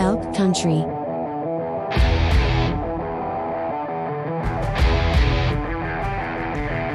[0.00, 0.82] Elk Country.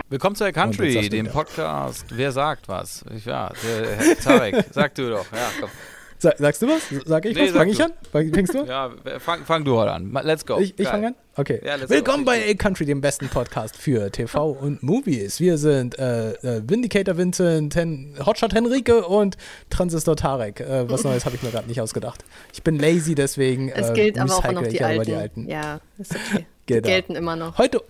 [0.10, 1.28] Willkommen zu jetzt Country, dem.
[1.28, 2.08] Podcast.
[2.10, 3.06] Wer sagt was?
[3.16, 5.32] Ich, ja, der Herr Tarek, sag du doch.
[5.32, 5.70] Ja, komm.
[6.18, 6.82] Sa sagst du was?
[7.06, 7.50] Sag ich Nee, was?
[7.50, 7.84] sag Fang ich du.
[7.84, 8.34] an?
[8.34, 8.68] Fängst du an?
[8.68, 10.12] Ja, fang, fang du heute an.
[10.24, 10.58] Let's go.
[10.60, 11.16] Ich, ich fange an?
[11.36, 11.60] Okay.
[11.64, 12.32] Ja, Willkommen go.
[12.32, 15.42] bei A Country, dem besten Podcast für TV und Movies.
[15.42, 19.36] Wir sind äh, äh, Vindicator Vincent, Hen Hotshot Henrike und
[19.70, 20.62] Transistor Tarek.
[20.62, 22.24] Äh, was Neues habe ich mir gerade nicht ausgedacht.
[22.54, 25.04] Ich bin lazy, deswegen Es äh, gilt aber auch noch die alten.
[25.04, 25.50] die alten.
[25.50, 26.46] Ja, ist okay.
[26.70, 26.88] Die Genau.
[26.88, 27.58] gelten immer noch.
[27.58, 27.82] Heute,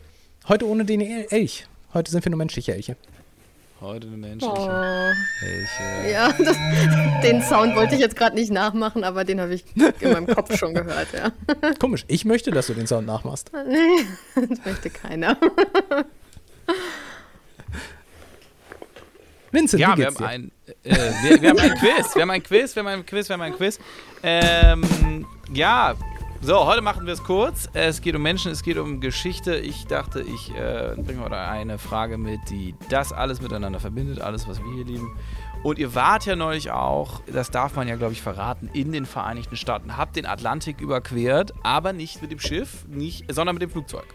[0.49, 1.65] heute ohne den El- Elch.
[1.93, 2.97] Heute sind wir nur menschliche Elche.
[3.81, 5.45] Heute eine menschliche Oh.
[5.45, 6.11] Elche.
[6.11, 6.57] Ja, das,
[7.23, 9.65] den Sound wollte ich jetzt gerade nicht nachmachen, aber den habe ich
[9.99, 11.31] in meinem Kopf schon gehört, ja.
[11.79, 13.51] Komisch, ich möchte, dass du den Sound nachmachst.
[13.67, 14.05] Nee,
[14.47, 15.37] das möchte keiner.
[19.51, 20.27] Vincent, Ja, wie wir haben, dir?
[20.27, 20.51] ein,
[20.83, 22.15] äh, wir, wir haben ein Quiz.
[22.15, 23.79] Wir haben ein Quiz, wir haben ein Quiz, wir haben ein Quiz.
[24.23, 25.93] Ähm, ja,
[26.41, 27.69] so, heute machen wir es kurz.
[27.73, 29.55] Es geht um Menschen, es geht um Geschichte.
[29.55, 34.47] Ich dachte, ich äh, bringe heute eine Frage mit, die das alles miteinander verbindet, alles,
[34.47, 35.17] was wir hier lieben.
[35.65, 39.07] Und ihr wart ja neulich auch, das darf man ja, glaube ich, verraten, in den
[39.07, 39.97] Vereinigten Staaten.
[39.97, 44.05] Habt den Atlantik überquert, aber nicht mit dem Schiff, nicht, sondern mit dem Flugzeug.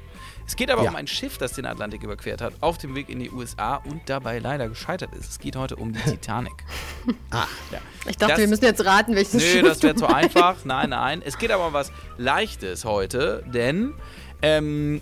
[0.46, 0.90] Es geht aber Ja.
[0.90, 4.02] um ein Schiff, das den Atlantik überquert hat, auf dem Weg in die USA und
[4.08, 5.28] dabei leider gescheitert ist.
[5.28, 6.52] Es geht heute um die Titanic.
[7.32, 7.78] Ah, ja.
[8.08, 10.64] Ich dachte, Das- wir müssen jetzt raten, welches Nö, Schiff das wäre zu einfach.
[10.64, 11.20] Nein, nein.
[11.24, 13.94] Es geht aber um was Leichtes heute, denn
[14.42, 15.00] ähm,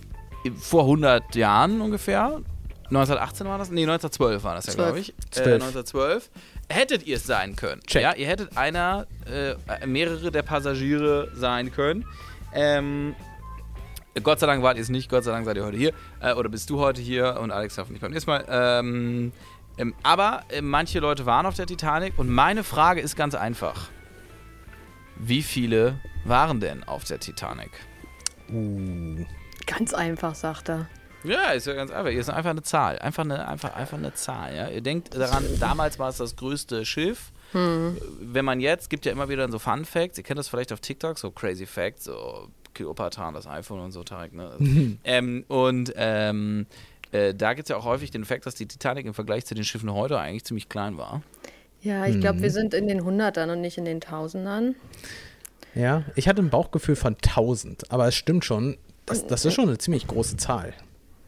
[0.59, 2.41] vor 100 Jahren ungefähr,
[2.89, 3.71] 1918 war das?
[3.71, 5.11] Nee, 1912 war das ja, glaube ich.
[5.11, 5.47] Äh, 12.
[5.55, 6.31] 1912.
[6.69, 7.83] Hättet ihr es sein können.
[7.87, 8.03] Check.
[8.03, 12.07] Ja, ihr hättet einer, äh, mehrere der Passagiere sein können.
[12.55, 13.15] Ähm,
[14.23, 15.93] Gott sei Dank wart ihr es nicht, Gott sei Dank seid ihr heute hier.
[16.21, 18.45] Äh, oder bist du heute hier und Alex hoffentlich beim nächsten Mal.
[18.49, 19.33] Ähm,
[19.77, 23.89] ähm, aber äh, manche Leute waren auf der Titanic und meine Frage ist ganz einfach.
[25.17, 27.71] Wie viele waren denn auf der Titanic?
[28.53, 29.25] uh,
[29.67, 30.89] Ganz einfach, sagt er.
[31.25, 32.11] Ja, ist ja ganz einfach.
[32.11, 32.99] Ihr ist einfach eine Zahl.
[33.01, 34.55] Einfach eine, einfach, einfach eine Zahl.
[34.55, 34.69] Ja?
[34.69, 37.33] Ihr denkt daran, damals war es das größte Schiff.
[37.53, 40.81] Wenn man jetzt, gibt ja immer wieder so Fun Facts, ihr kennt das vielleicht auf
[40.81, 44.53] TikTok, so Crazy Facts, so Cleopatra und das iPhone und so, Tarek, ne?
[45.05, 46.67] ähm, und ähm,
[47.11, 49.55] äh, da gibt es ja auch häufig den Fakt, dass die Titanic im Vergleich zu
[49.55, 51.23] den Schiffen heute eigentlich ziemlich klein war.
[51.81, 52.21] Ja, ich Mhm.
[52.21, 54.75] glaube, wir sind in den Hundertern und nicht in den Tausendern.
[55.75, 58.77] ja, ich hatte ein Bauchgefühl von 1000, aber es stimmt schon,
[59.07, 60.75] das, das ist schon eine ziemlich große Zahl.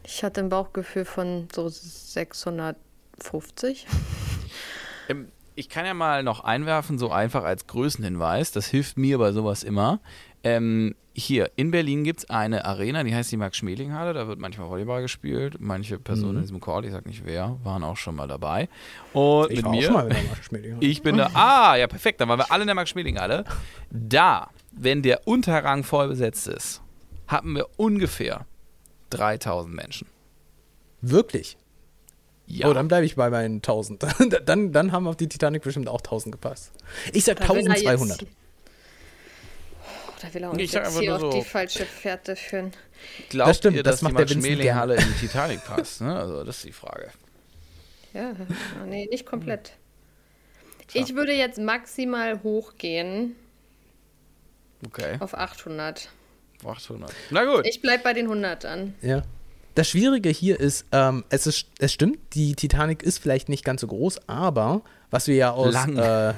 [0.03, 3.87] Ich hatte ein Bauchgefühl von so 650.
[5.09, 9.31] Ähm, ich kann ja mal noch einwerfen, so einfach als Größenhinweis, das hilft mir bei
[9.31, 9.99] sowas immer.
[10.43, 14.69] Ähm, hier in Berlin gibt es eine Arena, die heißt die Max-Schmeling-Halle, da wird manchmal
[14.69, 15.55] Volleyball gespielt.
[15.59, 18.69] Manche Personen in diesem Call, ich sag nicht wer, waren auch schon mal dabei.
[19.11, 19.79] Und Ich mit war mir.
[19.79, 20.05] auch schon mal
[20.51, 20.77] mit der.
[20.79, 21.29] Ich bin da.
[21.33, 22.21] Ah, ja, perfekt.
[22.21, 23.43] Dann waren wir alle in der Max-Schmeling-Halle.
[23.89, 26.81] Da, wenn der Unterrang voll besetzt ist,
[27.27, 28.45] hatten wir ungefähr
[29.11, 30.07] 3000 Menschen.
[31.01, 31.57] Wirklich?
[32.47, 32.67] Ja.
[32.69, 34.03] Oh, dann bleibe ich bei meinen 1000.
[34.45, 36.71] dann, dann haben auf die Titanic bestimmt auch 1000 gepasst.
[37.13, 38.21] Ich sag Da will er 1200.
[38.21, 38.31] Jetzt,
[39.83, 42.71] oh, da will er uns Ich jetzt hier auf so- die falsche Fährte führen.
[43.29, 46.01] Glaubt Das stimmt, ihr, das dass macht die der Vincent Max-Schmeling-Halle in die Titanic passt?
[46.01, 46.15] Ne?
[46.15, 47.09] Also, das ist die Frage.
[48.13, 48.33] Ja,
[48.85, 49.73] nee, nicht komplett.
[50.93, 53.35] Ich würde jetzt maximal hochgehen
[54.85, 56.09] Okay, auf 800.
[56.65, 57.11] 800.
[57.29, 57.65] Na gut.
[57.67, 58.91] Ich bleib bei den 100ern.
[59.01, 59.23] Ja.
[59.75, 63.81] Das Schwierige hier ist, ähm, es ist, es stimmt, die Titanic ist vielleicht nicht ganz
[63.81, 65.73] so groß, aber was wir ja aus.
[65.73, 65.97] Lang.
[65.97, 66.33] Äh,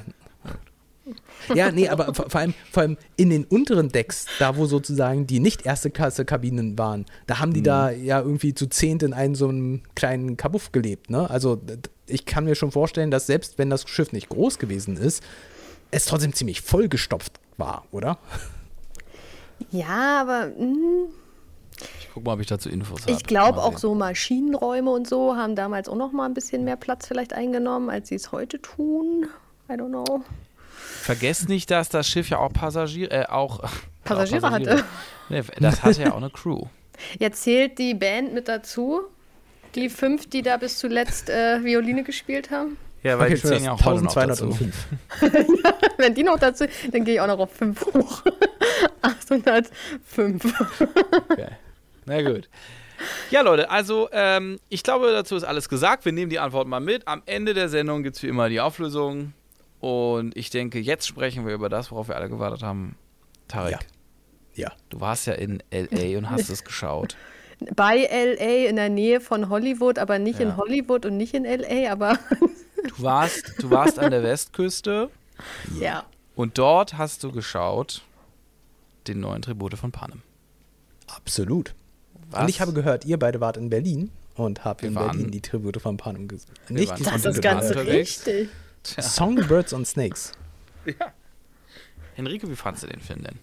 [1.53, 5.27] ja, nee, aber vor, vor, allem, vor allem in den unteren Decks, da wo sozusagen
[5.27, 7.65] die nicht erste Klasse Kabinen waren, da haben die Mhm.
[7.65, 11.29] da ja irgendwie zu zehnt in einem so einem kleinen Kabuff gelebt, ne?
[11.29, 11.59] Also
[12.07, 15.23] ich kann mir schon vorstellen, dass selbst wenn das Schiff nicht groß gewesen ist,
[15.91, 18.17] es trotzdem ziemlich vollgestopft war, oder?
[19.71, 21.07] Ja, aber hm,
[21.99, 23.11] Ich guck mal, ob ich dazu Infos habe.
[23.11, 23.79] ich glaube auch sehen.
[23.79, 27.89] so Maschinenräume und so haben damals auch noch mal ein bisschen mehr Platz vielleicht eingenommen,
[27.89, 29.27] als sie es heute tun.
[29.69, 30.23] I don't know.
[30.75, 33.63] Vergesst nicht, dass das Schiff ja auch Passagiere, äh, auch
[34.03, 34.83] Passagiere auch hatte.
[35.29, 36.63] Nee, das hatte ja auch eine Crew.
[37.19, 39.01] Jetzt zählt die Band mit dazu.
[39.75, 42.77] Die fünf, die da bis zuletzt äh, Violine gespielt haben.
[43.03, 44.87] Ja, Okay, schon das 1205.
[45.97, 48.23] Wenn die noch dazu, dann gehe ich auch noch auf fünf hoch.
[49.01, 50.43] 805.
[51.29, 51.47] Okay.
[52.05, 52.49] Na gut.
[53.31, 56.05] Ja, Leute, also ähm, ich glaube, dazu ist alles gesagt.
[56.05, 57.07] Wir nehmen die Antwort mal mit.
[57.07, 59.33] Am Ende der Sendung gibt es wie immer die Auflösung.
[59.79, 62.95] Und ich denke, jetzt sprechen wir über das, worauf wir alle gewartet haben.
[63.49, 63.79] Tarek, Ja.
[64.55, 64.71] Ja.
[64.89, 66.17] du warst ja in L.A.
[66.17, 67.17] und hast es geschaut.
[67.75, 70.45] Bei LA in der Nähe von Hollywood, aber nicht Ja.
[70.47, 72.17] in Hollywood und nicht in LA, aber
[72.87, 75.09] Du warst, du warst an der Westküste
[75.79, 76.05] ja.
[76.35, 78.01] und dort hast du geschaut
[79.07, 80.21] den neuen Tribute von Panem.
[81.07, 81.73] Absolut.
[82.29, 82.41] Was?
[82.43, 85.31] Und ich habe gehört, ihr beide wart in Berlin und habt Wir in waren- Berlin
[85.31, 86.49] die Tribute von Panem gesehen.
[86.69, 88.25] Nicht waren die von Das Tribute ist ganz von unterwegs.
[88.27, 88.49] richtig.
[88.83, 89.03] Tja.
[89.03, 90.31] Songbirds and Snakes.
[92.15, 93.39] Henrike, wie fandst du den Film denn?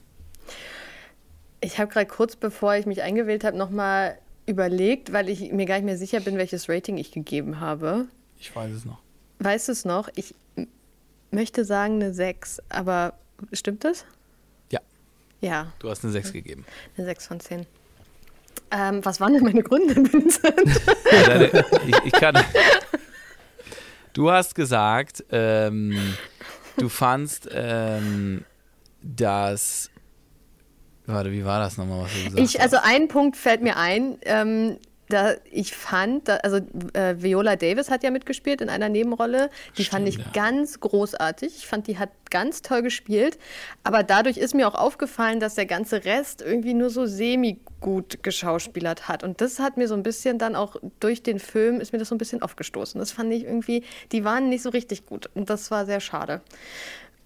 [1.61, 5.77] Ich habe gerade kurz bevor ich mich eingewählt habe, nochmal überlegt, weil ich mir gar
[5.77, 8.07] nicht mehr sicher bin, welches Rating ich gegeben habe.
[8.39, 8.99] Ich weiß es noch.
[9.41, 10.09] Weißt du es noch?
[10.15, 10.35] Ich
[11.31, 13.15] möchte sagen eine 6, aber
[13.53, 14.05] stimmt das?
[14.71, 14.81] Ja.
[15.41, 16.65] Ja, Du hast eine 6 gegeben.
[16.97, 17.67] eine 6 von 10.
[18.73, 20.81] Ähm, was waren denn meine Gründe, Vincent?
[21.13, 22.35] Ja, ich, ich kann.
[24.13, 25.97] Du hast gesagt, ähm,
[26.77, 28.45] du fandst, ähm,
[29.03, 29.89] dass.
[31.07, 32.87] Warte, wie war das nochmal, was du gesagt Ich, also hast?
[32.87, 34.19] ein Punkt fällt mir ein.
[34.23, 34.79] Ähm,
[35.13, 36.59] da ich fand, da, also
[36.95, 39.51] äh, Viola Davis hat ja mitgespielt in einer Nebenrolle.
[39.77, 40.43] Die fand ich Stimmt, ja.
[40.51, 41.57] ganz großartig.
[41.57, 43.39] Ich fand, die hat ganz toll gespielt.
[43.85, 49.09] Aber dadurch ist mir auch aufgefallen, dass der ganze Rest irgendwie nur so semi-gut geschauspielert
[49.09, 49.23] hat.
[49.23, 52.09] Und das hat mir so ein bisschen dann auch durch den Film, ist mir das
[52.09, 52.99] so ein bisschen aufgestoßen.
[52.99, 55.29] Das fand ich irgendwie, die waren nicht so richtig gut.
[55.35, 56.41] Und das war sehr schade.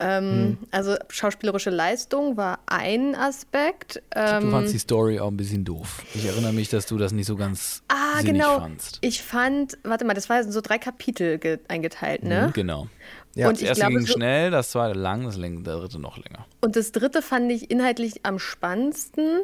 [0.01, 4.03] Ähm, Also schauspielerische Leistung war ein Aspekt.
[4.15, 6.03] Ähm, Du fandst die Story auch ein bisschen doof.
[6.15, 8.59] Ich erinnere mich, dass du das nicht so ganz Ah, sinnig genau.
[8.59, 8.99] fandst.
[9.03, 12.47] Ich fand, warte mal, das war so drei Kapitel ge- eingeteilt, ne?
[12.49, 12.89] Mhm, Genau.
[13.37, 13.49] Ja.
[13.49, 16.47] Und Das ich erste glaube, ging so, schnell, das zweite lang, das dritte noch länger.
[16.61, 19.41] und das dritte fand ich inhaltlich am spannendsten.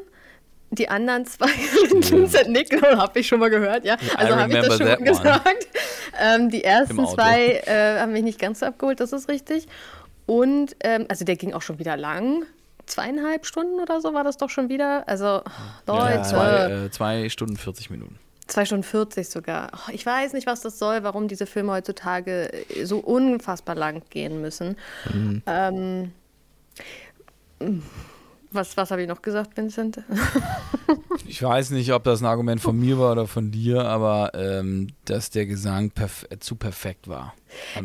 [0.72, 1.48] Die anderen zwei,
[2.10, 3.96] Vincent Nick, habe ich schon mal gehört, ja.
[4.16, 5.66] Also habe ich das schon mal gesagt.
[6.22, 9.68] Ähm, die ersten zwei äh, haben mich nicht ganz so abgeholt, das ist richtig.
[10.30, 12.44] Und, ähm, also der ging auch schon wieder lang.
[12.86, 15.08] Zweieinhalb Stunden oder so war das doch schon wieder.
[15.08, 15.42] Also,
[15.88, 16.14] Leute.
[16.14, 18.16] Ja, Zwei, äh, zwei Stunden 40 Minuten.
[18.46, 19.72] Zwei Stunden 40 sogar.
[19.74, 22.48] Oh, ich weiß nicht, was das soll, warum diese Filme heutzutage
[22.84, 24.76] so unfassbar lang gehen müssen.
[25.46, 26.12] Ähm,
[28.52, 30.02] was was habe ich noch gesagt, Vincent?
[31.26, 34.88] Ich weiß nicht, ob das ein Argument von mir war oder von dir, aber ähm,
[35.04, 37.34] dass der Gesang perf zu perfekt war.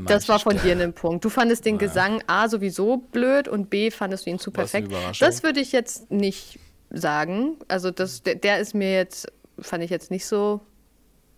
[0.08, 0.80] Das war von Stellen.
[0.80, 1.24] dir ein Punkt.
[1.24, 4.92] Du fandest den Gesang A sowieso blöd und B fandest du ihn zu perfekt.
[5.20, 6.60] Das würde ich jetzt nicht
[6.90, 7.58] sagen.
[7.68, 10.62] Also das, der, der ist mir jetzt, fand ich jetzt nicht so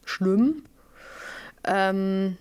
[0.05, 0.63] schlimm.
[1.65, 2.37] Ähm,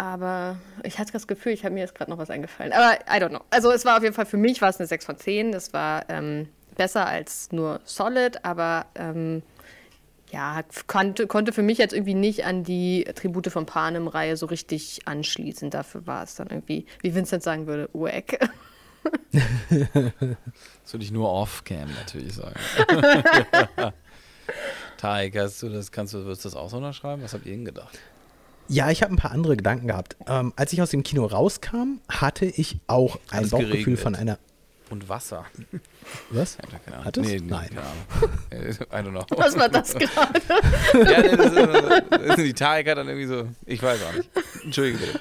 [0.00, 2.72] aber ich hatte das Gefühl, ich habe mir jetzt gerade noch was eingefallen.
[2.72, 3.42] Aber I don't know.
[3.50, 5.52] Also es war auf jeden Fall für mich war es eine 6 von 10.
[5.52, 9.42] Das war ähm, besser als nur Solid, aber ähm,
[10.30, 15.00] ja, konnte, konnte für mich jetzt irgendwie nicht an die Tribute von Panem-Reihe so richtig
[15.04, 15.68] anschließen.
[15.68, 18.38] Dafür war es dann irgendwie, wie Vincent sagen würde, wack.
[19.32, 22.58] Das würde ich nur off-cam natürlich sagen.
[24.98, 27.22] Tarek, hast du das, kannst du, du das auch so unterschreiben?
[27.22, 27.98] Was habt ihr denn gedacht?
[28.70, 30.16] Ja, ich habe ein paar andere Gedanken gehabt.
[30.28, 33.98] Ähm, als ich aus dem Kino rauskam, hatte ich auch ein es Bauchgefühl geregnet?
[34.00, 34.38] von einer.
[34.90, 35.44] Und Wasser.
[36.30, 36.56] Was?
[36.72, 37.04] Ja, keine Ahnung.
[37.04, 37.26] Hat es?
[37.26, 37.68] Nee, nee, Nein.
[37.68, 38.38] keine Ahnung.
[38.50, 39.24] Äh, I don't know.
[39.36, 40.40] Was war das gerade?
[41.10, 44.16] ja, nee, das ist, das ist, die Tarek hat dann irgendwie so, ich weiß auch
[44.16, 44.30] nicht.
[44.64, 45.20] Entschuldige bitte.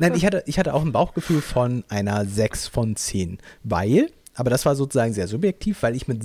[0.00, 3.38] Nein, ich hatte, ich hatte auch ein Bauchgefühl von einer 6 von 10.
[3.64, 6.22] Weil, aber das war sozusagen sehr subjektiv, weil ich mit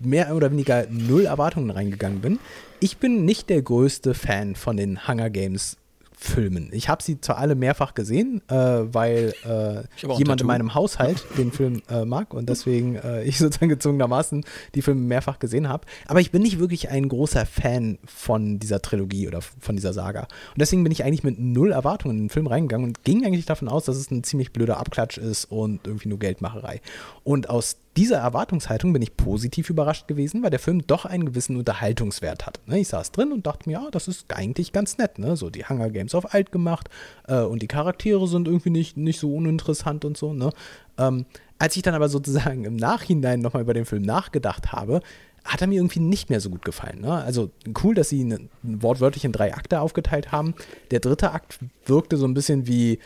[0.00, 2.38] mehr oder weniger null Erwartungen reingegangen bin.
[2.80, 5.76] Ich bin nicht der größte Fan von den Hunger Games
[6.16, 6.70] Filmen.
[6.72, 11.52] Ich habe sie zwar alle mehrfach gesehen, äh, weil äh, jemand in meinem Haushalt den
[11.52, 15.86] Film äh, mag und deswegen äh, ich sozusagen gezwungenermaßen die Filme mehrfach gesehen habe.
[16.06, 20.20] Aber ich bin nicht wirklich ein großer Fan von dieser Trilogie oder von dieser Saga.
[20.20, 23.46] Und deswegen bin ich eigentlich mit null Erwartungen in den Film reingegangen und ging eigentlich
[23.46, 26.80] davon aus, dass es ein ziemlich blöder Abklatsch ist und irgendwie nur Geldmacherei.
[27.22, 31.56] Und aus dieser Erwartungshaltung bin ich positiv überrascht gewesen, weil der Film doch einen gewissen
[31.56, 32.60] Unterhaltungswert hat.
[32.66, 32.80] Ne?
[32.80, 35.18] Ich saß drin und dachte mir, ja, das ist eigentlich ganz nett.
[35.18, 35.36] Ne?
[35.36, 36.88] So die Hunger Games auf alt gemacht
[37.28, 40.32] äh, und die Charaktere sind irgendwie nicht, nicht so uninteressant und so.
[40.32, 40.50] Ne?
[40.98, 41.26] Ähm,
[41.58, 45.00] als ich dann aber sozusagen im Nachhinein nochmal über den Film nachgedacht habe,
[45.44, 47.00] hat er mir irgendwie nicht mehr so gut gefallen.
[47.00, 47.12] Ne?
[47.12, 47.50] Also
[47.82, 50.54] cool, dass sie ihn wortwörtlich in drei Akte aufgeteilt haben.
[50.90, 52.98] Der dritte Akt wirkte so ein bisschen wie,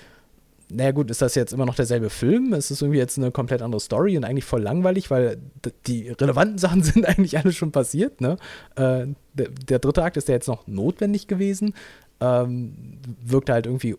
[0.71, 2.53] naja gut, ist das jetzt immer noch derselbe Film?
[2.53, 5.39] Es ist irgendwie jetzt eine komplett andere Story und eigentlich voll langweilig, weil
[5.87, 8.21] die relevanten Sachen sind eigentlich alle schon passiert.
[8.21, 8.37] Ne?
[8.77, 11.75] Äh, der, der dritte Akt ist ja jetzt noch notwendig gewesen,
[12.21, 13.97] ähm, wirkte halt irgendwie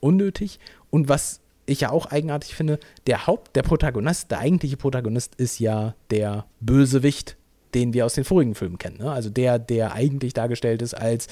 [0.00, 0.58] unnötig.
[0.90, 5.60] Und was ich ja auch eigenartig finde, der Haupt, der Protagonist, der eigentliche Protagonist ist
[5.60, 7.36] ja der Bösewicht,
[7.74, 8.98] den wir aus den vorigen Filmen kennen.
[8.98, 9.12] Ne?
[9.12, 11.28] Also der, der eigentlich dargestellt ist als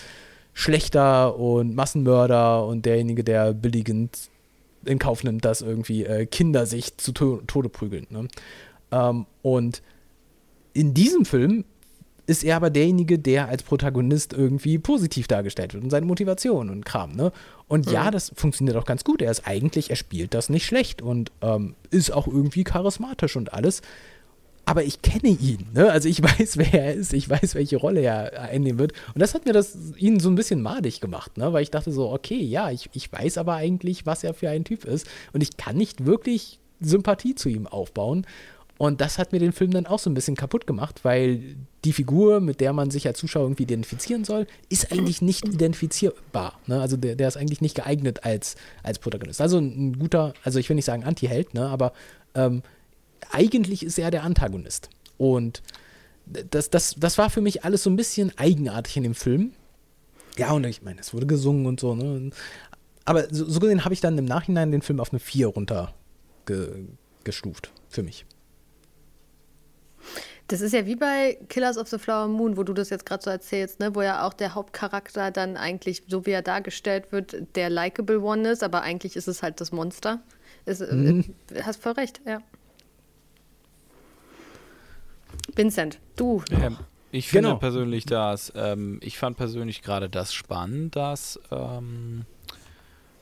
[0.53, 4.31] schlechter und Massenmörder und derjenige, der billigend
[4.85, 8.07] in Kauf nimmt, dass irgendwie äh, Kinder sich zu to Tode prügeln.
[8.11, 8.29] Ne?
[8.91, 9.83] Ähm, und
[10.73, 11.65] in diesem Film
[12.27, 16.85] ist er aber derjenige, der als Protagonist irgendwie positiv dargestellt wird und seine Motivation und
[16.85, 17.33] Kram, ne?
[17.69, 17.93] Und mhm.
[17.93, 19.23] ja, das funktioniert auch ganz gut.
[19.23, 23.55] Er ist eigentlich, er spielt das nicht schlecht und ähm, ist auch irgendwie charismatisch und
[23.55, 23.81] alles.
[24.69, 25.91] Aber ich kenne ihn, ne?
[25.91, 28.93] Also ich weiß, wer er ist, ich weiß, welche Rolle er einnehmen wird.
[29.15, 31.55] Und das hat mir das ihn so ein bisschen madig gemacht, ne?
[31.55, 34.65] Weil ich dachte so, okay, ja, ich, ich weiß aber eigentlich, was er für ein
[34.65, 35.07] Typ ist.
[35.33, 38.27] Und ich kann nicht wirklich Sympathie zu ihm aufbauen.
[38.77, 41.95] Und das hat mir den Film dann auch so ein bisschen kaputt gemacht, weil die
[41.95, 46.61] Figur, mit der man sich als Zuschauer irgendwie identifizieren soll, ist eigentlich nicht identifizierbar.
[46.67, 46.81] Ne?
[46.81, 49.41] Also der, der ist eigentlich nicht geeignet als, als Protagonist.
[49.41, 51.67] Also ein guter, also ich will nicht sagen Anti-Held, ne?
[51.67, 51.93] aber
[52.35, 52.63] ähm,
[53.31, 54.91] eigentlich ist er der Antagonist.
[55.17, 55.63] Und
[56.27, 59.53] das, das, das war für mich alles so ein bisschen eigenartig in dem Film.
[60.37, 62.31] Ja, und ich meine, es wurde gesungen und so, ne?
[63.05, 67.73] Aber so, so gesehen habe ich dann im Nachhinein den Film auf eine 4 runtergestuft.
[67.89, 68.27] Für mich.
[70.49, 73.23] Das ist ja wie bei Killers of the Flower Moon, wo du das jetzt gerade
[73.23, 73.95] so erzählst, ne?
[73.95, 78.49] wo ja auch der Hauptcharakter dann eigentlich, so wie er dargestellt wird, der likable One
[78.49, 80.23] ist, aber eigentlich ist es halt das Monster.
[80.65, 81.35] Ist, äh, mhm.
[81.63, 82.41] hast voll recht, ja.
[85.55, 86.43] Vincent, du.
[86.51, 86.77] Ähm,
[87.11, 87.59] ich finde genau.
[87.59, 92.27] persönlich das, ähm, ich fand persönlich gerade das spannend, dass ähm,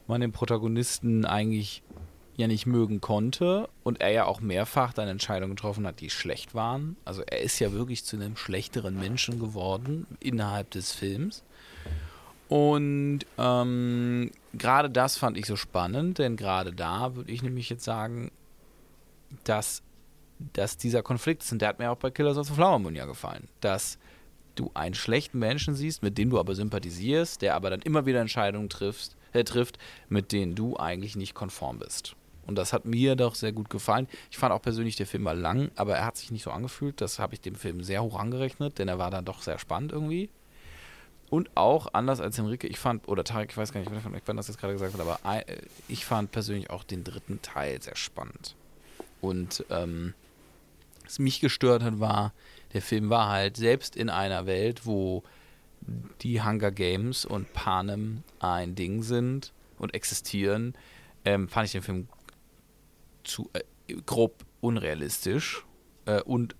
[0.06, 1.82] man den Protagonisten eigentlich
[2.36, 6.54] ja nicht mögen konnte und er ja auch mehrfach dann Entscheidungen getroffen hat, die schlecht
[6.54, 6.96] waren.
[7.04, 11.42] Also er ist ja wirklich zu einem schlechteren Menschen geworden innerhalb des Films.
[12.48, 17.84] Und ähm, gerade das fand ich so spannend, denn gerade da würde ich nämlich jetzt
[17.84, 18.30] sagen,
[19.44, 19.82] dass,
[20.38, 22.94] dass dieser Konflikt ist, und der hat mir auch bei Killers of the Flower Moon
[22.94, 23.98] ja gefallen, dass
[24.54, 28.20] du einen schlechten Menschen siehst, mit dem du aber sympathisierst, der aber dann immer wieder
[28.20, 29.78] Entscheidungen triffst, äh, trifft,
[30.08, 32.16] mit denen du eigentlich nicht konform bist.
[32.46, 34.06] Und das hat mir doch sehr gut gefallen.
[34.30, 37.00] Ich fand auch persönlich, der Film war lang, aber er hat sich nicht so angefühlt.
[37.00, 39.92] Das habe ich dem Film sehr hoch angerechnet, denn er war dann doch sehr spannend
[39.92, 40.30] irgendwie.
[41.28, 43.90] Und auch anders als Henrike, ich fand, oder Tarek, ich weiß gar nicht,
[44.26, 45.56] wann das jetzt gerade gesagt hat, aber äh,
[45.88, 48.54] ich fand persönlich auch den dritten Teil sehr spannend.
[49.20, 50.14] Und ähm,
[51.06, 52.32] was mich gestört hat, war,
[52.74, 55.22] der Film war halt selbst in einer Welt, wo
[56.20, 60.74] die Hunger Games und Panem ein Ding sind und existieren,
[61.24, 62.08] ähm, fand ich den Film
[63.24, 65.64] zu äh, grob unrealistisch
[66.06, 66.56] äh, und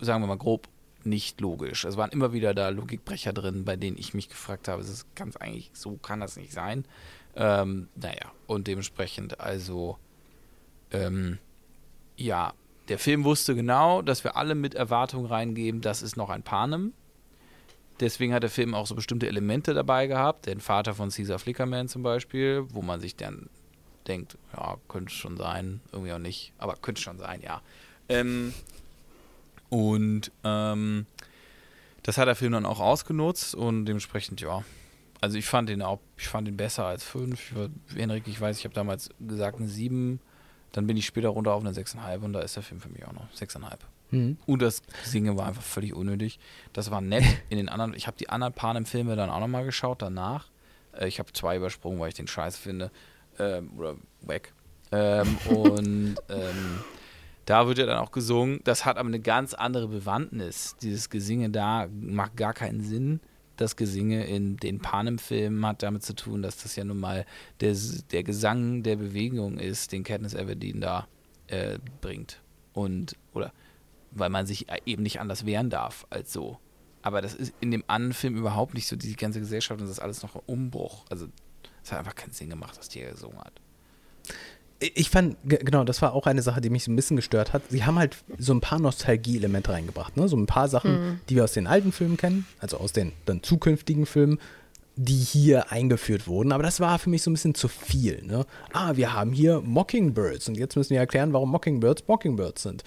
[0.00, 0.68] sagen wir mal grob
[1.04, 1.84] nicht logisch.
[1.84, 5.14] Es waren immer wieder da Logikbrecher drin, bei denen ich mich gefragt habe, es ist
[5.14, 6.84] ganz eigentlich, so kann das nicht sein.
[7.36, 9.98] Ähm, naja, und dementsprechend also,
[10.90, 11.38] ähm,
[12.16, 12.52] ja,
[12.90, 16.92] der Film wusste genau, dass wir alle mit Erwartungen reingeben, das ist noch ein Panem.
[18.00, 21.86] Deswegen hat der Film auch so bestimmte Elemente dabei gehabt, den Vater von Caesar Flickerman
[21.86, 23.48] zum Beispiel, wo man sich dann
[24.08, 27.62] denkt, ja, könnte schon sein, irgendwie auch nicht, aber könnte schon sein, ja.
[28.08, 28.52] Ähm,
[29.68, 31.06] und ähm,
[32.02, 34.64] das hat der Film dann auch ausgenutzt und dementsprechend, ja.
[35.20, 37.52] Also ich fand ihn auch, ich fand ihn besser als fünf.
[37.94, 40.18] Henrik, ich weiß, ich habe damals gesagt eine sieben,
[40.72, 43.04] dann bin ich später runter auf eine sechseinhalb und da ist der Film für mich
[43.06, 43.80] auch noch sechseinhalb.
[44.10, 44.38] Mhm.
[44.46, 46.38] Und das Singen war einfach völlig unnötig.
[46.72, 47.94] Das war nett in den anderen.
[47.94, 50.48] Ich habe die anderen Panem-Filme dann auch nochmal geschaut danach.
[50.92, 52.90] Äh, ich habe zwei übersprungen, weil ich den Scheiß finde
[53.38, 54.52] ähm, oder weg.
[54.92, 56.80] Ähm, und ähm,
[57.46, 58.60] da wird ja dann auch gesungen.
[58.64, 60.76] Das hat aber eine ganz andere Bewandtnis.
[60.82, 63.20] Dieses Gesinge da macht gar keinen Sinn.
[63.60, 67.26] Das Gesinge in den Panem-Filmen hat damit zu tun, dass das ja nun mal
[67.60, 67.76] der,
[68.10, 71.06] der Gesang der Bewegung ist, den Katniss Everdeen da
[71.48, 72.40] äh, bringt.
[72.72, 73.52] Und, oder,
[74.12, 76.58] weil man sich eben nicht anders wehren darf als so.
[77.02, 79.98] Aber das ist in dem anderen Film überhaupt nicht so, die ganze Gesellschaft und das
[79.98, 81.04] ist alles noch ein Umbruch.
[81.10, 81.28] Also
[81.82, 83.60] es hat einfach keinen Sinn gemacht, was die gesungen hat.
[84.80, 87.62] Ich fand, genau, das war auch eine Sache, die mich so ein bisschen gestört hat.
[87.68, 90.26] Sie haben halt so ein paar Nostalgie-Elemente reingebracht, ne?
[90.26, 91.20] So ein paar Sachen, mhm.
[91.28, 94.38] die wir aus den alten Filmen kennen, also aus den dann zukünftigen Filmen,
[94.96, 96.52] die hier eingeführt wurden.
[96.52, 98.46] Aber das war für mich so ein bisschen zu viel, ne?
[98.72, 102.82] Ah, wir haben hier Mockingbirds und jetzt müssen wir erklären, warum Mockingbirds Mockingbirds sind.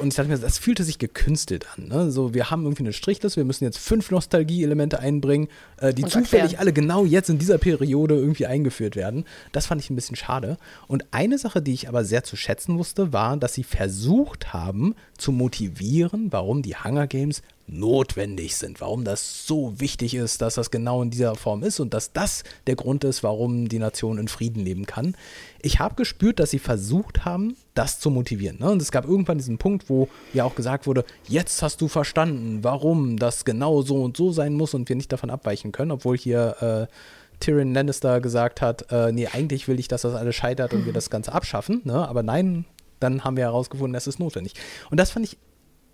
[0.00, 1.88] Und ich dachte mir, das fühlte sich gekünstelt an.
[1.88, 2.10] Ne?
[2.10, 6.10] So, wir haben irgendwie eine Strichliste, wir müssen jetzt fünf Nostalgie-Elemente einbringen, äh, die und
[6.10, 6.60] zufällig erklären.
[6.60, 9.24] alle genau jetzt in dieser Periode irgendwie eingeführt werden.
[9.52, 10.58] Das fand ich ein bisschen schade.
[10.86, 14.94] Und eine Sache, die ich aber sehr zu schätzen wusste, war, dass sie versucht haben
[15.20, 20.70] zu motivieren, warum die Hunger Games notwendig sind, warum das so wichtig ist, dass das
[20.70, 24.28] genau in dieser Form ist und dass das der Grund ist, warum die Nation in
[24.28, 25.16] Frieden leben kann.
[25.62, 28.58] Ich habe gespürt, dass sie versucht haben, das zu motivieren.
[28.58, 28.70] Ne?
[28.70, 32.64] Und es gab irgendwann diesen Punkt, wo ja auch gesagt wurde, jetzt hast du verstanden,
[32.64, 36.16] warum das genau so und so sein muss und wir nicht davon abweichen können, obwohl
[36.16, 36.92] hier äh,
[37.40, 40.92] Tyrion Lannister gesagt hat, äh, nee, eigentlich will ich, dass das alles scheitert und wir
[40.92, 41.80] das Ganze abschaffen.
[41.84, 42.06] Ne?
[42.06, 42.64] Aber nein,
[43.00, 44.54] dann haben wir herausgefunden, es ist notwendig.
[44.90, 45.38] Und das fand ich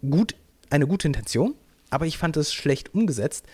[0.09, 0.35] gut,
[0.71, 1.55] eine gute Intention,
[1.91, 3.45] aber ich fand es schlecht umgesetzt,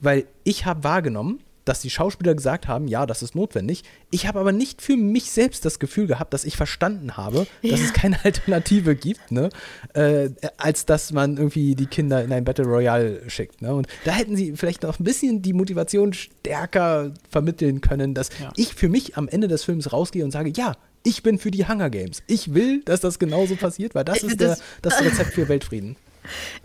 [0.00, 3.82] weil ich habe wahrgenommen, dass die Schauspieler gesagt haben, ja, das ist notwendig.
[4.12, 7.80] Ich habe aber nicht für mich selbst das Gefühl gehabt, dass ich verstanden habe, dass
[7.80, 9.48] es keine Alternative gibt, ne?
[9.92, 13.62] Äh, als dass man irgendwie die Kinder in ein Battle Royale schickt.
[13.62, 13.74] Ne?
[13.74, 18.52] Und da hätten sie vielleicht noch ein bisschen die Motivation stärker vermitteln können, dass Ja.
[18.54, 21.66] ich für mich am Ende des Films rausgehe und sage, ja, ich bin für die
[21.68, 22.22] Hunger Games.
[22.26, 25.32] Ich will, dass das genauso passiert, weil das Ich ist find der, das- das Rezept
[25.34, 25.96] für Weltfrieden.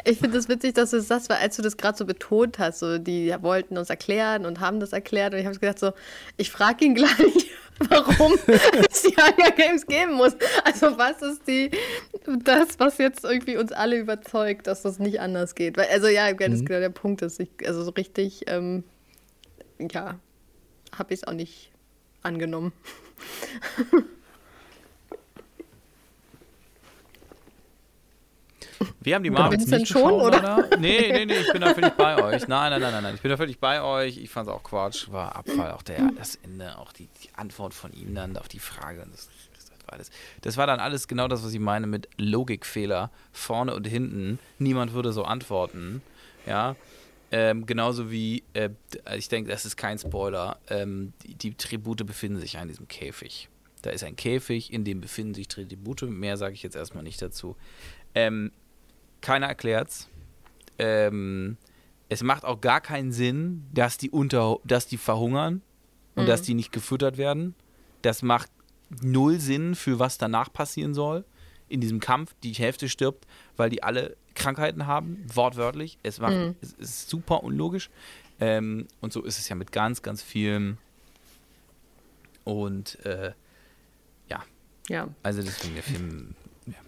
[0.06, 2.06] Ich finde es das witzig, dass du es sagst, weil als du das gerade so
[2.06, 5.78] betont hast, so die wollten uns erklären und haben das erklärt und ich habe gedacht
[5.78, 5.92] so,
[6.38, 7.52] ich frage ihn gleich,
[7.88, 10.36] warum es die Hunger Games geben muss.
[10.66, 11.70] Also was ist die,
[12.44, 15.78] das, was jetzt irgendwie uns alle überzeugt, dass das nicht anders geht?
[15.78, 18.84] Weil, also ja, das ist genau der Punkt ist, ich, also so richtig, ähm,
[19.92, 20.20] ja,
[20.98, 21.72] habe ich es auch nicht
[22.24, 22.74] angenommen.
[29.00, 29.30] Wir haben die.
[29.30, 30.58] Marvels Vincent nicht schon, geschaut, oder?
[30.58, 30.78] oder?
[30.78, 32.48] Nee, nee, nee, ich bin da völlig bei euch.
[32.48, 33.16] Nein, nein, nein, nein, nein.
[33.16, 34.18] Ich bin da völlig bei euch.
[34.18, 35.10] Ich fand es auch Quatsch.
[35.12, 35.72] War Abfall.
[35.72, 39.06] Auch der, das Ende, auch die, die Antwort von ihm dann auf die Frage.
[39.12, 40.12] Das, das, war alles,
[40.42, 43.12] das war dann alles genau das, was ich meine mit Logikfehler.
[43.32, 44.40] Vorne und hinten.
[44.60, 46.02] Niemand würde so antworten.
[46.46, 46.76] Ja.
[47.34, 48.70] Ähm, genauso wie, äh,
[49.16, 52.90] ich denke, das ist kein Spoiler, ähm, die, die Tribute befinden sich ja in diesem
[52.90, 53.48] Käfig.
[53.82, 56.04] Da ist ein Käfig, in dem befinden sich Tribute.
[56.04, 57.56] Mehr sage ich jetzt erstmal nicht dazu.
[58.14, 58.52] Ähm,
[59.22, 60.10] keiner erklärt's.
[60.80, 61.58] Ähm,
[62.10, 65.62] es macht auch gar keinen Sinn, dass die unter, dass die verhungern
[66.16, 67.56] und dass die nicht gefüttert werden.
[68.02, 68.50] Das macht
[69.02, 71.24] null Sinn für was danach passieren soll
[71.70, 72.36] in diesem Kampf.
[72.44, 73.26] Die Hälfte stirbt,
[73.56, 75.98] weil die alle Krankheiten haben, wortwörtlich.
[76.04, 77.90] Es, macht, es ist super unlogisch.
[78.40, 80.78] Ähm, und so ist es ja mit ganz, ganz vielen.
[82.44, 83.32] Und äh,
[84.30, 84.44] ja,
[84.90, 85.08] Ja.
[85.24, 86.36] also deswegen der Film.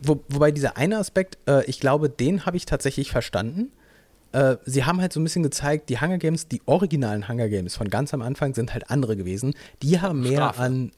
[0.02, 3.72] Wo, wobei dieser eine Aspekt, äh, ich glaube, den habe ich tatsächlich verstanden.
[4.32, 7.76] Äh, sie haben halt so ein bisschen gezeigt, die Hunger Games, die originalen Hunger Games
[7.76, 9.54] von ganz am Anfang sind halt andere gewesen.
[9.82, 10.62] Die haben mehr Strafe.
[10.62, 10.92] an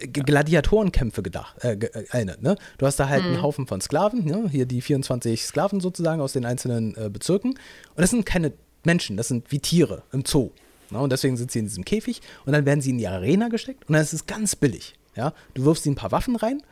[0.00, 2.42] Gladiatorenkämpfe gedacht, äh, äh, erinnert.
[2.42, 2.56] Ne?
[2.78, 4.48] Du hast da halt einen Haufen von Sklaven, ne?
[4.50, 7.50] hier die 24 Sklaven sozusagen aus den einzelnen äh, Bezirken.
[7.50, 8.52] Und das sind keine
[8.84, 10.50] Menschen, das sind wie Tiere im Zoo.
[10.90, 10.98] Ne?
[11.00, 13.88] Und deswegen sind sie in diesem Käfig und dann werden sie in die Arena gesteckt
[13.88, 14.94] und dann ist es ganz billig.
[15.14, 15.34] Ja?
[15.54, 16.62] Du wirfst ihnen ein paar Waffen rein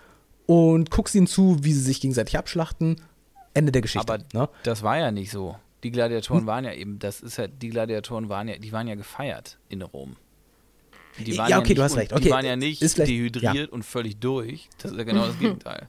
[0.48, 2.96] und guckst ihnen zu, wie sie sich gegenseitig abschlachten.
[3.52, 4.10] Ende der Geschichte.
[4.12, 4.48] Aber ne?
[4.62, 5.56] das war ja nicht so.
[5.82, 8.94] Die Gladiatoren waren ja eben, das ist ja, die Gladiatoren waren ja, die waren ja
[8.94, 10.16] gefeiert in Rom.
[11.18, 12.10] Die Ja, okay, nicht, du hast und recht.
[12.12, 14.68] Die Okay, waren ja nicht ist vielleicht- dehydriert und völlig durch.
[14.78, 15.88] Das ist ja genau das Gegenteil.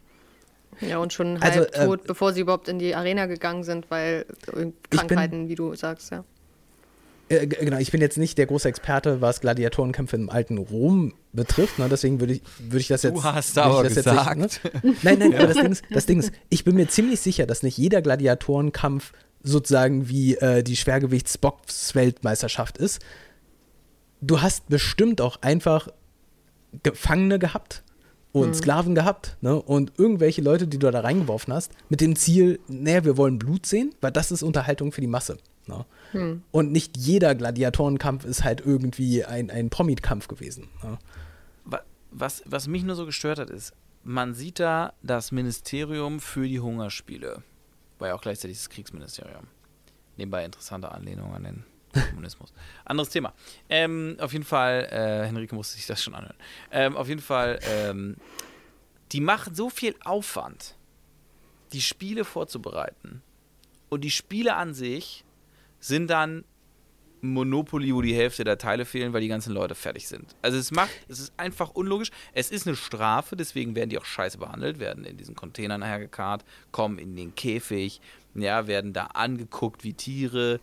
[0.81, 3.89] Ja, und schon Also, halb äh, tot, bevor sie überhaupt in die Arena gegangen sind,
[3.89, 6.23] weil äh, Krankheiten, wie du sagst, ja.
[7.29, 11.79] Äh, genau, ich bin jetzt nicht der große Experte, was Gladiatorenkämpfe im alten Rom betrifft.
[11.79, 11.87] Ne?
[11.89, 13.23] Deswegen würde ich, würde ich das Du jetzt.
[13.23, 14.37] hast würde ich aber das jetzt gesagt.
[14.37, 14.71] Nicht, ne?
[15.03, 17.63] Nein, nein, aber das Ding, ist, das Ding ist, ich bin mir ziemlich sicher, dass
[17.63, 19.13] nicht jeder Gladiatorenkampf
[19.43, 22.99] sozusagen wie äh, die Schwergewichtsbox-Weltmeisterschaft ist.
[24.21, 25.87] Du hast bestimmt auch einfach
[26.83, 27.83] Gefangene gehabt
[28.31, 29.61] und Sklaven gehabt ne?
[29.61, 33.65] und irgendwelche Leute, die du da reingeworfen hast, mit dem Ziel, naja, wir wollen Blut
[33.65, 35.37] sehen, weil das ist Unterhaltung für die Masse.
[35.67, 35.85] Ne?
[36.51, 40.69] Und nicht jeder Gladiatorenkampf ist halt irgendwie ein, ein Promi-Kampf gewesen.
[40.83, 40.97] Ne?
[41.65, 46.47] Wa- Was, was mich nur so gestört hat, ist, man sieht da das Ministerium für
[46.47, 47.43] die Hungerspiele.
[47.99, 49.45] War ja auch gleichzeitig das Kriegsministerium.
[50.17, 51.63] Nebenbei interessante Anlehnung an den
[52.09, 52.51] Kommunismus.
[52.85, 53.33] Anderes Thema.
[53.69, 56.35] Ähm, auf jeden Fall, äh, Henrike musste sich das schon anhören.
[56.71, 58.15] Ähm, auf jeden Fall, ähm,
[59.11, 60.75] die machen so viel Aufwand,
[61.73, 63.21] die Spiele vorzubereiten.
[63.89, 65.25] Und die Spiele an sich
[65.79, 66.43] sind dann
[67.21, 70.35] Monopoly, wo die Hälfte der Teile fehlen, weil die ganzen Leute fertig sind.
[70.41, 72.11] Also es macht, es ist einfach unlogisch.
[72.33, 76.45] Es ist eine Strafe, deswegen werden die auch scheiße behandelt, werden in diesen Containern hergekarrt,
[76.71, 77.99] kommen in den Käfig,
[78.35, 80.59] ja, werden da angeguckt wie Tiere.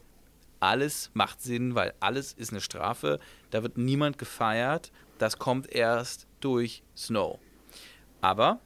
[0.61, 3.20] Alles macht Sinn, weil alles ist eine Strafe.
[3.50, 4.90] Da wird niemand gefeiert.
[5.18, 7.38] Das kommt erst durch Snow.
[8.22, 8.61] Aber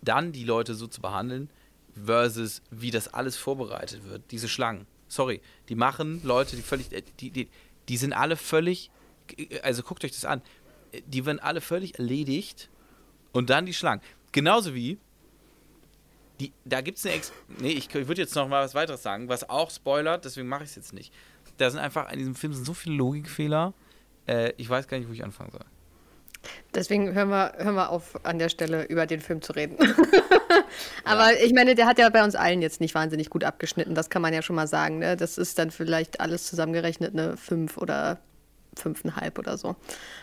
[0.00, 1.50] dann die Leute so zu behandeln,
[2.04, 4.86] versus wie das alles vorbereitet wird, diese Schlangen.
[5.08, 7.48] Sorry, die machen Leute, die völlig, äh, die, die,
[7.88, 8.90] die sind alle völlig,
[9.62, 10.42] also guckt euch das an,
[11.06, 12.68] die werden alle völlig erledigt
[13.32, 14.02] und dann die Schlangen.
[14.32, 14.98] Genauso wie,
[16.40, 19.02] die, da gibt es eine, Ex nee, ich, ich würde jetzt noch mal was weiteres
[19.02, 21.12] sagen, was auch spoilert, deswegen mache ich es jetzt nicht.
[21.56, 23.72] Da sind einfach, in diesem Film sind so viele Logikfehler,
[24.26, 25.64] äh, ich weiß gar nicht, wo ich anfangen soll.
[26.74, 29.76] Deswegen hören wir, hören wir auf, an der Stelle über den Film zu reden.
[31.04, 34.10] Aber ich meine, der hat ja bei uns allen jetzt nicht wahnsinnig gut abgeschnitten, das
[34.10, 34.98] kann man ja schon mal sagen.
[34.98, 35.16] Ne?
[35.16, 38.18] Das ist dann vielleicht alles zusammengerechnet eine 5 oder
[38.76, 39.76] 5,5 oder so.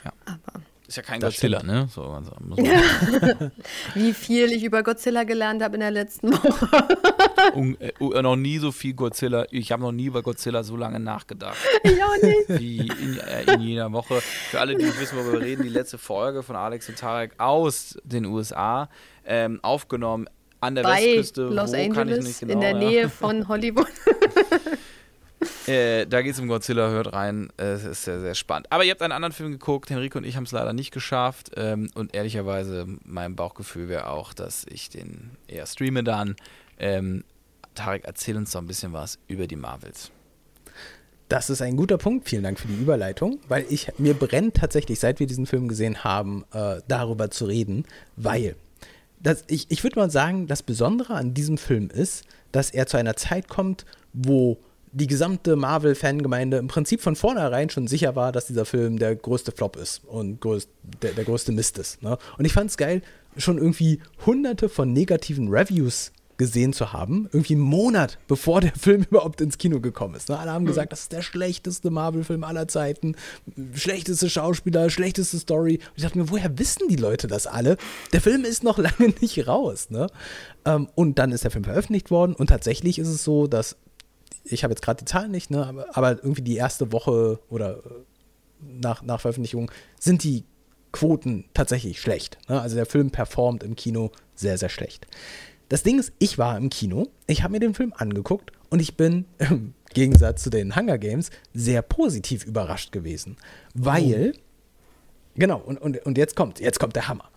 [0.03, 0.11] Ja.
[0.25, 1.73] Aber Ist ja kein Das Godzilla, stimmt.
[1.73, 1.87] ne?
[1.89, 2.31] So, also,
[3.95, 6.67] Wie viel ich über Godzilla gelernt habe in der letzten Woche.
[7.55, 9.45] un, äh, noch nie so viel Godzilla.
[9.49, 11.57] Ich habe noch nie über Godzilla so lange nachgedacht.
[11.83, 12.61] ich auch nicht.
[12.61, 14.19] wie in, äh, in jeder Woche.
[14.21, 17.39] Für alle, die nicht wissen, worüber wir reden, die letzte Folge von Alex und Tarek
[17.39, 18.89] aus den USA
[19.25, 20.27] ähm, aufgenommen
[20.59, 21.43] an der Bei Westküste.
[21.43, 22.77] Los wo, kann ich Angeles, nicht genau, in der ja.
[22.77, 23.87] Nähe von Hollywood.
[25.67, 27.49] Äh, da geht es um Godzilla, hört rein.
[27.57, 28.71] Äh, Es ist sehr, sehr spannend.
[28.71, 29.89] Aber ihr habt einen anderen Film geguckt.
[29.89, 31.51] Henrike und ich haben es leider nicht geschafft.
[31.55, 36.35] Ähm, und ehrlicherweise, mein Bauchgefühl wäre auch, dass ich den eher streame dann.
[36.79, 37.23] Ähm,
[37.75, 40.11] Tarek, erzähl uns doch ein bisschen was über die Marvels.
[41.29, 42.29] Das ist ein guter Punkt.
[42.29, 46.03] Vielen Dank für die Überleitung, weil ich mir brennt tatsächlich, seit wir diesen Film gesehen
[46.03, 48.55] haben, äh, darüber zu reden, weil
[49.19, 52.97] das, ich, ich würde mal sagen, das Besondere an diesem Film ist, dass er zu
[52.97, 54.59] einer Zeit kommt, wo
[54.93, 59.51] die gesamte Marvel-Fangemeinde im Prinzip von vornherein schon sicher war, dass dieser Film der größte
[59.51, 60.69] Flop ist und größt,
[61.01, 62.01] der, der größte Mist ist.
[62.03, 62.17] Ne?
[62.37, 63.01] Und ich fand es geil,
[63.35, 69.05] schon irgendwie hunderte von negativen Reviews gesehen zu haben, irgendwie einen Monat bevor der Film
[69.09, 70.29] überhaupt ins Kino gekommen ist.
[70.29, 70.37] Ne?
[70.37, 73.15] Alle haben gesagt, das ist der schlechteste Marvel-Film aller Zeiten,
[73.73, 75.75] schlechteste Schauspieler, schlechteste Story.
[75.75, 77.77] Und ich dachte mir, woher wissen die Leute das alle?
[78.13, 79.89] Der Film ist noch lange nicht raus.
[79.89, 80.07] Ne?
[80.65, 83.77] Ähm, und dann ist der Film veröffentlicht worden und tatsächlich ist es so, dass
[84.43, 87.77] ich habe jetzt gerade die Zahlen nicht, ne, aber, aber irgendwie die erste Woche oder
[87.77, 87.79] äh,
[88.59, 90.45] nach, nach Veröffentlichung sind die
[90.91, 92.37] Quoten tatsächlich schlecht.
[92.47, 92.61] Ne?
[92.61, 95.07] Also der Film performt im Kino sehr, sehr schlecht.
[95.69, 98.95] Das Ding ist, ich war im Kino, ich habe mir den Film angeguckt und ich
[98.95, 103.37] bin im Gegensatz zu den Hunger Games sehr positiv überrascht gewesen.
[103.73, 104.33] Weil,
[105.35, 107.29] genau, und, und, und jetzt kommt, jetzt kommt der Hammer.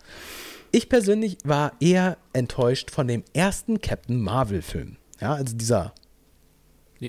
[0.73, 4.97] Ich persönlich war eher enttäuscht von dem ersten Captain Marvel-Film.
[5.21, 5.95] Ja, also dieser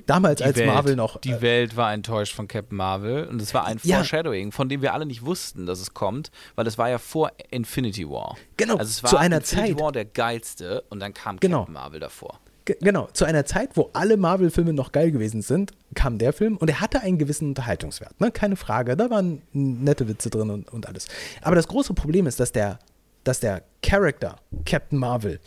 [0.06, 3.66] Damals, als Marvel noch, Die äh, Welt war enttäuscht von Captain Marvel und es war
[3.66, 3.98] ein Ja.
[3.98, 7.32] Foreshadowing, von dem wir alle nicht wussten, dass es kommt, weil es war ja vor
[7.52, 8.36] Infinity War.
[8.58, 9.80] Genau, Also es war zu einer Infinity Zeit.
[9.82, 11.60] War der geilste und dann kam Genau.
[11.60, 12.40] Captain Marvel davor.
[12.66, 16.58] Ge- Genau, zu einer Zeit, wo alle Marvel-Filme noch geil gewesen sind, kam der Film
[16.58, 18.30] und er hatte einen gewissen Unterhaltungswert, ne?
[18.32, 18.98] keine Frage.
[18.98, 21.08] Da waren nette Witze drin und, und alles.
[21.42, 22.80] Aber das große Problem ist, dass der,
[23.24, 25.40] dass der Charakter Captain Marvel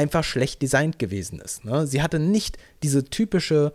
[0.00, 1.64] einfach schlecht designt gewesen ist.
[1.64, 1.86] Ne?
[1.86, 3.72] Sie hatte nicht diese typische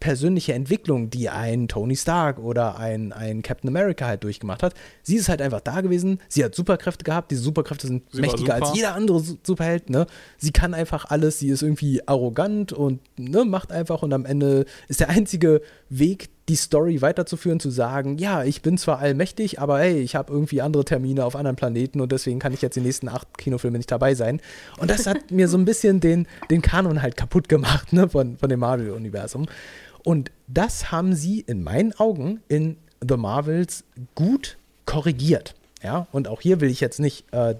[0.00, 4.74] persönliche Entwicklung, die ein Tony Stark oder ein, ein Captain America halt durchgemacht hat.
[5.02, 6.20] Sie ist halt einfach da gewesen.
[6.28, 7.32] Sie hat Superkräfte gehabt.
[7.32, 9.90] Diese Superkräfte sind Sie mächtiger als jeder andere Su- Superheld.
[9.90, 10.06] Ne?
[10.36, 11.40] Sie kann einfach alles.
[11.40, 14.02] Sie ist irgendwie arrogant und ne, macht einfach.
[14.02, 18.78] Und am Ende ist der einzige Weg, die Story weiterzuführen, zu sagen, ja, ich bin
[18.78, 22.52] zwar allmächtig, aber hey, ich habe irgendwie andere Termine auf anderen Planeten und deswegen kann
[22.52, 24.40] ich jetzt die nächsten acht Kinofilme nicht dabei sein.
[24.78, 28.38] Und das hat mir so ein bisschen den, den Kanon halt kaputt gemacht ne, von,
[28.38, 29.46] von dem Marvel-Universum.
[30.04, 33.84] Und das haben sie in meinen Augen in The Marvels
[34.14, 34.56] gut
[34.86, 35.54] korrigiert.
[35.82, 37.54] Ja, und auch hier will ich jetzt nicht äh,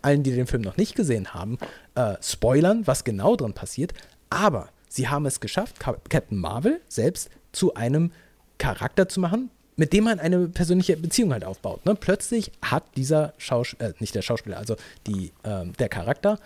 [0.00, 1.58] allen, die den Film noch nicht gesehen haben,
[1.94, 3.92] äh, spoilern, was genau drin passiert.
[4.30, 8.12] Aber sie haben es geschafft, Cap Captain Marvel selbst zu einem
[8.58, 11.86] Charakter zu machen, mit dem man eine persönliche Beziehung halt aufbaut.
[11.86, 11.94] Ne?
[11.94, 16.38] Plötzlich hat dieser Schauspieler, äh, nicht der Schauspieler, also die, ähm, der Charakter,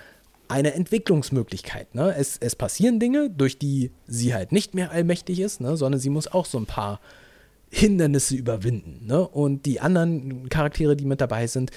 [0.49, 1.95] eine Entwicklungsmöglichkeit.
[1.95, 2.15] Ne?
[2.17, 5.77] Es, es passieren Dinge, durch die sie halt nicht mehr allmächtig ist, ne?
[5.77, 7.01] sondern sie muss auch so ein paar
[7.71, 9.07] Hindernisse überwinden.
[9.07, 9.27] Ne?
[9.27, 11.73] Und die anderen Charaktere, die mit dabei sind,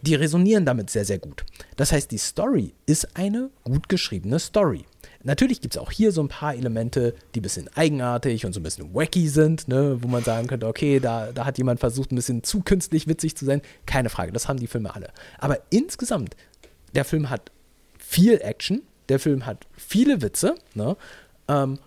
[0.00, 1.44] die resonieren damit sehr, sehr gut.
[1.76, 4.84] Das heißt, die Story ist eine gut geschriebene Story.
[5.24, 8.60] Natürlich gibt es auch hier so ein paar Elemente, die ein bisschen eigenartig und so
[8.60, 9.98] ein bisschen wacky sind, ne?
[10.00, 13.36] wo man sagen könnte, okay, da, da hat jemand versucht, ein bisschen zu künstlich witzig
[13.36, 13.62] zu sein.
[13.86, 15.10] Keine Frage, das haben die Filme alle.
[15.38, 16.36] Aber insgesamt,
[16.94, 17.52] der Film hat
[17.98, 20.96] viel Action, der Film hat viele Witze, ne?
[21.48, 21.78] Ähm,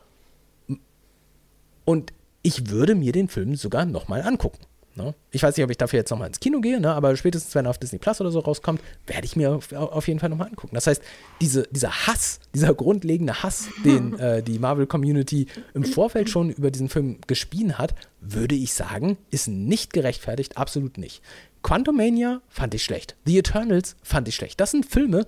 [1.85, 4.59] und ich würde mir den Film sogar nochmal angucken.
[4.95, 5.13] Ne?
[5.31, 6.93] Ich weiß nicht, ob ich dafür jetzt nochmal ins Kino gehe, ne?
[6.93, 10.07] aber spätestens, wenn er auf Disney Plus oder so rauskommt, werde ich mir auf, auf
[10.07, 10.73] jeden Fall nochmal angucken.
[10.73, 11.01] Das heißt,
[11.41, 16.87] diese, dieser Hass, dieser grundlegende Hass, den äh, die Marvel-Community im Vorfeld schon über diesen
[16.87, 21.21] Film gespien hat, würde ich sagen, ist nicht gerechtfertigt, absolut nicht.
[21.61, 23.15] Quantumania fand ich schlecht.
[23.25, 24.61] The Eternals fand ich schlecht.
[24.61, 25.25] Das sind Filme,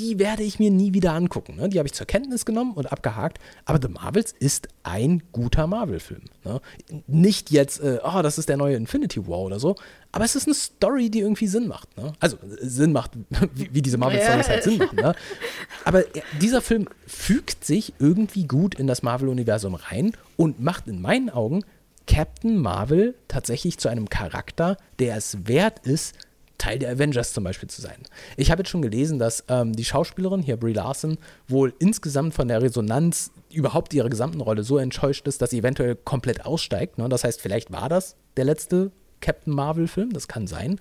[0.00, 1.56] die werde ich mir nie wieder angucken.
[1.56, 1.68] Ne?
[1.68, 3.38] Die habe ich zur Kenntnis genommen und abgehakt.
[3.66, 6.22] Aber The Marvels ist ein guter Marvel-Film.
[6.42, 6.60] Ne?
[7.06, 9.76] Nicht jetzt, äh, oh, das ist der neue Infinity War oder so,
[10.10, 11.94] aber es ist eine Story, die irgendwie Sinn macht.
[11.98, 12.14] Ne?
[12.18, 13.12] Also Sinn macht,
[13.54, 14.96] wie, wie diese Marvel-Stories halt Sinn machen.
[14.96, 15.14] Ne?
[15.84, 21.02] Aber äh, dieser Film fügt sich irgendwie gut in das Marvel-Universum rein und macht in
[21.02, 21.62] meinen Augen
[22.06, 26.14] Captain Marvel tatsächlich zu einem Charakter, der es wert ist,
[26.60, 27.98] Teil der Avengers zum Beispiel zu sein.
[28.36, 31.18] Ich habe jetzt schon gelesen, dass ähm, die Schauspielerin hier, Brie Larson,
[31.48, 35.96] wohl insgesamt von der Resonanz überhaupt ihrer gesamten Rolle so enttäuscht ist, dass sie eventuell
[35.96, 36.98] komplett aussteigt.
[36.98, 37.08] Ne?
[37.08, 40.78] Das heißt, vielleicht war das der letzte Captain Marvel-Film, das kann sein.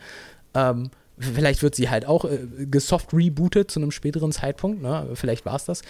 [0.53, 5.09] Ähm, vielleicht wird sie halt auch äh, gesoft rebootet zu einem späteren Zeitpunkt, ne?
[5.13, 5.81] vielleicht war es das.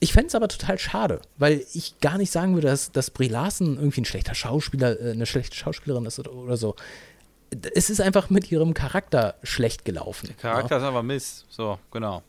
[0.00, 3.28] Ich fände es aber total schade, weil ich gar nicht sagen würde, dass, dass Brie
[3.28, 6.76] Larson irgendwie ein schlechter Schauspieler, äh, eine schlechte Schauspielerin ist oder, oder so.
[7.74, 10.26] Es ist einfach mit ihrem Charakter schlecht gelaufen.
[10.28, 10.82] Der Charakter ja.
[10.82, 11.46] ist einfach Miss.
[11.48, 12.22] So, genau.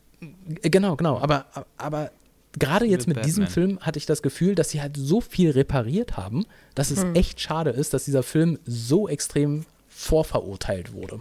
[0.62, 1.18] Genau, genau.
[1.18, 2.10] Aber, aber
[2.58, 5.50] gerade jetzt mit, mit diesem Film hatte ich das Gefühl, dass sie halt so viel
[5.50, 7.14] repariert haben, dass es hm.
[7.14, 11.20] echt schade ist, dass dieser Film so extrem vorverurteilt wurde.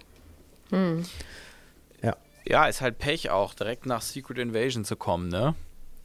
[0.69, 1.03] Hm.
[2.01, 2.15] Ja.
[2.45, 5.55] Ja, ist halt Pech auch, direkt nach Secret Invasion zu kommen, ne?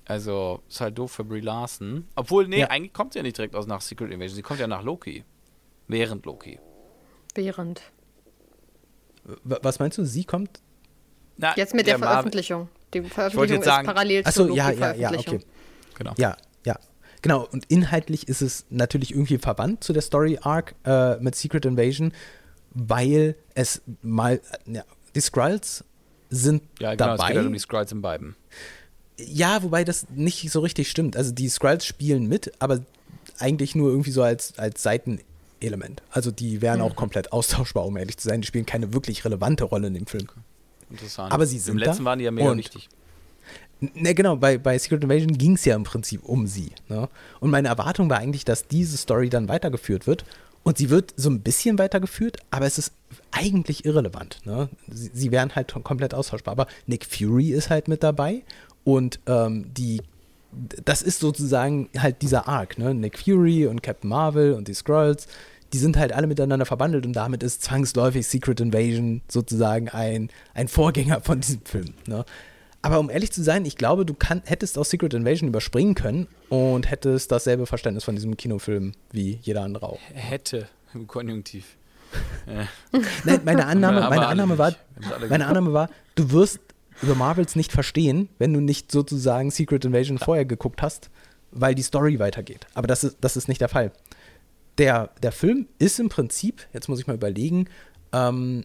[0.07, 2.07] Also, ist halt doof für Brie Larson.
[2.15, 2.69] Obwohl, nee, ja.
[2.69, 4.37] eigentlich kommt sie ja nicht direkt aus nach Secret Invasion.
[4.37, 5.25] Sie kommt ja nach Loki.
[5.89, 6.59] Während Loki.
[7.35, 7.83] Während.
[9.45, 10.05] Was meinst du?
[10.05, 10.61] Sie kommt?
[11.37, 12.69] Na, Jetzt mit der Veröffentlichung.
[12.93, 15.41] Die Veröffentlichung ist sagen, parallel achso, zu ja, ja, ja, okay.
[15.99, 16.13] Genau.
[16.17, 16.79] Ja, ja.
[17.23, 21.65] Genau, und inhaltlich ist es natürlich irgendwie verwandt zu der Story Arc äh, mit Secret
[21.65, 22.13] Invasion,
[22.71, 25.85] weil es mal, ja, die Skrulls
[26.29, 27.25] sind ja, genau, dabei.
[27.25, 28.37] Es geht halt um die Skrulls in beiden.
[29.19, 31.17] Ja, wobei das nicht so richtig stimmt.
[31.17, 32.81] Also die Skrulls spielen mit, aber
[33.39, 34.83] eigentlich nur irgendwie so als, als
[35.61, 36.03] Seitenelement.
[36.11, 36.85] Also die wären mhm.
[36.85, 38.41] auch komplett austauschbar, um ehrlich zu sein.
[38.41, 40.27] Die spielen keine wirklich relevante Rolle in dem Film.
[40.91, 41.33] Interessant.
[41.33, 42.89] Aber sie sind Im letzten da waren die ja mega wichtig.
[43.81, 46.71] Ne, genau, bei, bei Secret Invasion ging es ja im Prinzip um sie.
[46.89, 47.09] Ne?
[47.41, 50.25] Und meine Erwartung war eigentlich, dass diese Story dann weitergeführt wird.
[50.63, 52.93] Und sie wird so ein bisschen weitergeführt, aber es ist
[53.33, 54.41] eigentlich irrelevant.
[54.45, 54.71] Ne?
[54.89, 56.53] Sie, sie wären halt komplett austauschbar.
[56.53, 58.43] Aber Nick Fury ist halt mit dabei
[58.85, 60.01] und ähm, die,
[60.85, 62.95] das ist sozusagen halt dieser Arc, ne?
[62.95, 65.27] Nick Fury und Captain Marvel und die Skrulls,
[65.73, 70.69] die sind halt alle miteinander verbandelt und damit ist zwangsläufig Secret Invasion sozusagen ein, ein
[70.69, 71.95] Vorgänger von diesem Film.
[72.07, 72.25] Ne?
[72.83, 76.29] Aber um ehrlich zu sein, ich glaube, du kann, hättest auch Secret Invasion überspringen können
[76.49, 79.99] und hättest dasselbe Verständnis von diesem Kinofilm wie jeder andere auch.
[80.13, 81.77] Hätte, im Konjunktiv.
[83.25, 84.75] Nein, meine Annahme, meine Annahme war,
[85.29, 86.61] meine Annahme war, du wirst
[87.03, 91.11] über Marvels nicht verstehen, wenn du nicht sozusagen Secret Invasion vorher geguckt hast,
[91.51, 92.67] weil die Story weitergeht.
[92.75, 93.93] Aber das ist, das ist nicht der Fall.
[94.79, 97.69] Der, der Film ist im Prinzip, jetzt muss ich mal überlegen,
[98.13, 98.65] ähm,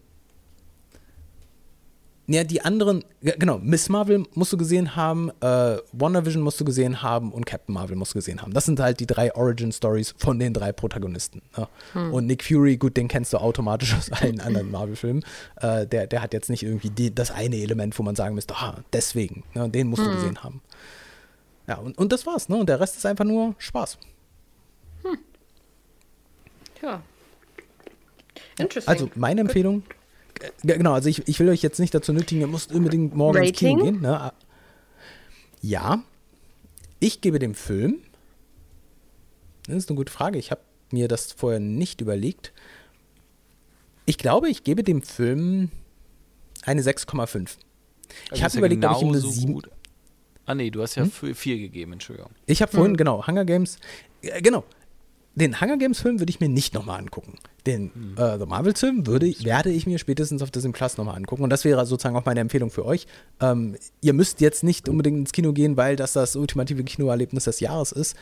[2.32, 7.02] ja, die anderen, genau, Miss Marvel musst du gesehen haben, äh, WandaVision musst du gesehen
[7.02, 8.54] haben und Captain Marvel musst du gesehen haben.
[8.54, 11.42] Das sind halt die drei Origin-Stories von den drei Protagonisten.
[11.58, 11.68] Ne?
[11.94, 12.14] Hm.
[12.14, 15.26] Und Nick Fury, gut, den kennst du automatisch aus allen anderen Marvel-Filmen.
[15.56, 18.54] Äh, der, der hat jetzt nicht irgendwie die, das eine Element, wo man sagen müsste,
[18.56, 19.68] ah, deswegen, ne?
[19.68, 20.10] den musst hm.
[20.10, 20.62] du gesehen haben.
[21.68, 22.58] Ja, und, und das war's, ne?
[22.58, 23.98] Und der Rest ist einfach nur Spaß.
[25.04, 25.18] Hm.
[26.84, 27.02] Ja.
[28.60, 28.92] Interesting.
[28.92, 29.82] Also, meine Empfehlung,
[30.64, 33.50] genau, also ich, ich will euch jetzt nicht dazu nötigen, ihr müsst unbedingt morgen Rating?
[33.50, 34.02] ins Kino gehen.
[34.02, 34.32] Ne?
[35.62, 36.04] Ja,
[37.00, 38.00] ich gebe dem Film,
[39.68, 42.54] das ist eine gute Frage, ich habe mir das vorher nicht überlegt.
[44.06, 45.70] Ich glaube, ich gebe dem Film
[46.64, 47.18] eine 6,5.
[47.28, 47.58] Also
[48.32, 49.54] ich habe ja überlegt, genau ob ich ihm eine so 7.
[49.54, 49.70] Gut.
[50.46, 51.36] Ah, nee, du hast ja hm?
[51.36, 52.32] 4 gegeben, Entschuldigung.
[52.48, 52.98] Ich habe vorhin, hm.
[52.98, 53.78] genau, Hunger Games,
[54.22, 54.64] äh, genau,
[55.36, 57.36] den Hunger Games Film würde ich mir nicht nochmal angucken.
[57.66, 58.16] Den mhm.
[58.18, 61.44] äh, The Marvels Film würde, werde ich mir spätestens auf Disney Plus nochmal angucken.
[61.44, 63.08] Und das wäre sozusagen auch meine Empfehlung für euch.
[63.40, 67.60] Ähm, ihr müsst jetzt nicht unbedingt ins Kino gehen, weil das das ultimative Kinoerlebnis des
[67.60, 68.16] Jahres ist.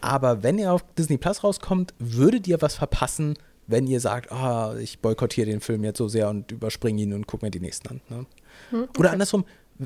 [0.00, 3.34] Aber wenn ihr auf Disney Plus rauskommt, würdet ihr was verpassen,
[3.66, 7.26] wenn ihr sagt, ah, ich boykottiere den Film jetzt so sehr und überspringe ihn und
[7.26, 8.00] gucke mir die nächsten an.
[8.08, 8.26] Ne?
[8.70, 8.98] Mhm, okay.
[8.98, 9.44] Oder andersrum,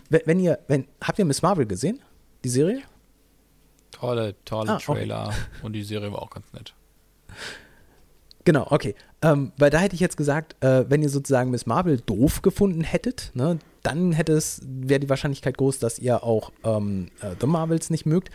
[0.08, 2.00] wenn ihr, wenn, habt ihr Miss Marvel gesehen?
[2.44, 2.82] Die Serie?
[3.98, 5.36] Tolle, tolle ah, Trailer okay.
[5.62, 6.74] und die Serie war auch ganz nett.
[8.44, 8.94] Genau, okay.
[9.22, 12.84] Ähm, weil da hätte ich jetzt gesagt, äh, wenn ihr sozusagen Miss Marvel doof gefunden
[12.84, 17.46] hättet, ne, dann hätte es, wäre die Wahrscheinlichkeit groß, dass ihr auch ähm, äh, The
[17.46, 18.30] Marvels nicht mögt,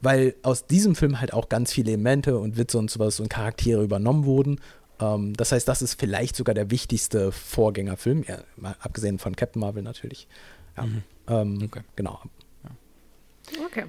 [0.00, 3.82] weil aus diesem Film halt auch ganz viele Elemente und Witze und sowas und Charaktere
[3.82, 4.60] übernommen wurden.
[5.00, 9.60] Ähm, das heißt, das ist vielleicht sogar der wichtigste Vorgängerfilm, ja, mal abgesehen von Captain
[9.60, 10.28] Marvel natürlich.
[10.76, 11.02] Ja, mhm.
[11.26, 11.80] Ähm, okay.
[11.96, 12.20] Genau.
[12.62, 13.66] Ja.
[13.66, 13.86] Okay.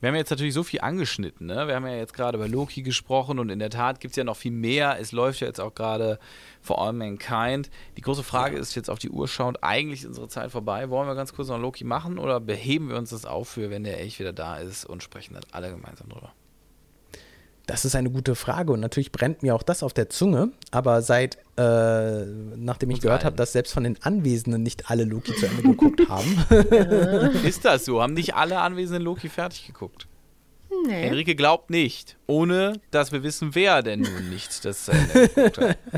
[0.00, 1.46] Wir haben jetzt natürlich so viel angeschnitten.
[1.46, 1.68] Ne?
[1.68, 4.24] Wir haben ja jetzt gerade über Loki gesprochen und in der Tat gibt es ja
[4.24, 4.98] noch viel mehr.
[4.98, 6.18] Es läuft ja jetzt auch gerade
[6.62, 7.70] For All Mankind.
[7.98, 10.88] Die große Frage ist jetzt auf die Uhr schauend, eigentlich ist unsere Zeit vorbei.
[10.88, 13.84] Wollen wir ganz kurz noch Loki machen oder beheben wir uns das auf für, wenn
[13.84, 16.32] der echt wieder da ist und sprechen dann alle gemeinsam drüber?
[17.66, 20.50] Das ist eine gute Frage und natürlich brennt mir auch das auf der Zunge.
[20.70, 22.24] Aber seit, äh,
[22.56, 25.62] nachdem ich und gehört habe, dass selbst von den Anwesenden nicht alle Loki zu Ende
[25.62, 26.44] geguckt haben.
[27.44, 28.02] ist das so?
[28.02, 30.06] Haben nicht alle Anwesenden Loki fertig geguckt?
[30.86, 31.08] Nee.
[31.08, 35.58] Enrique glaubt nicht, ohne dass wir wissen, wer denn nun nicht das zu Ende geguckt
[35.58, 35.78] hat.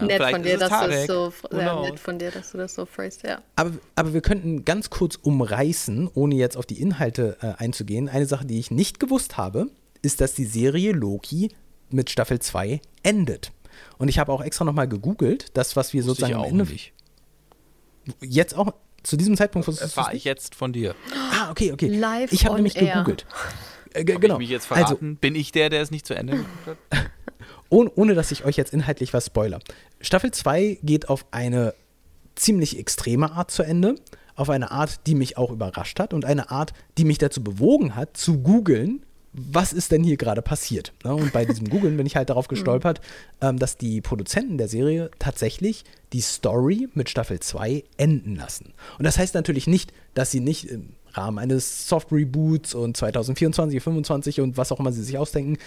[0.00, 2.74] Ja, nett, von dir, dass du das so, ja, nett von dir, dass du das
[2.74, 3.40] so phrased, ja.
[3.56, 8.08] Aber, aber wir könnten ganz kurz umreißen, ohne jetzt auf die Inhalte äh, einzugehen.
[8.08, 9.68] Eine Sache, die ich nicht gewusst habe,
[10.02, 11.50] ist, dass die Serie Loki
[11.90, 13.52] mit Staffel 2 endet.
[13.98, 16.48] Und ich habe auch extra nochmal gegoogelt, das, was wir Wusste sozusagen ich am auch
[16.48, 16.64] Ende.
[16.64, 16.92] nicht.
[18.20, 20.94] Jetzt auch zu diesem Zeitpunkt wusstest du es Erfahre ich jetzt von dir.
[21.32, 21.88] Ah, okay, okay.
[21.88, 22.94] Live ich habe nämlich air.
[22.94, 23.26] gegoogelt.
[23.92, 24.34] Äh, genau.
[24.34, 25.16] ich mich jetzt also, verraten?
[25.16, 26.76] Bin ich der, der es nicht zu Ende geguckt hat?
[27.70, 29.60] ohne, ohne dass ich euch jetzt inhaltlich was spoiler.
[30.02, 31.72] Staffel 2 geht auf eine
[32.34, 33.94] ziemlich extreme Art zu Ende,
[34.34, 37.94] auf eine Art, die mich auch überrascht hat und eine Art, die mich dazu bewogen
[37.94, 39.05] hat, zu googeln,
[39.36, 40.92] was ist denn hier gerade passiert.
[41.04, 41.14] Ne?
[41.14, 43.00] Und bei diesem Googeln bin ich halt darauf gestolpert,
[43.40, 48.72] ähm, dass die Produzenten der Serie tatsächlich die Story mit Staffel 2 enden lassen.
[48.98, 54.40] Und das heißt natürlich nicht, dass sie nicht im Rahmen eines Soft-Reboots und 2024, 2025
[54.40, 55.58] und was auch immer sie sich ausdenken,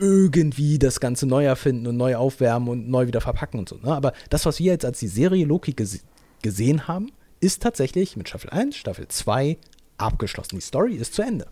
[0.00, 3.76] irgendwie das Ganze neu erfinden und neu aufwärmen und neu wieder verpacken und so.
[3.76, 3.92] Ne?
[3.94, 6.00] Aber das, was wir jetzt als die Serie Loki gese
[6.42, 9.58] gesehen haben, ist tatsächlich mit Staffel 1, Staffel 2
[9.98, 10.56] abgeschlossen.
[10.56, 11.46] Die Story ist zu Ende.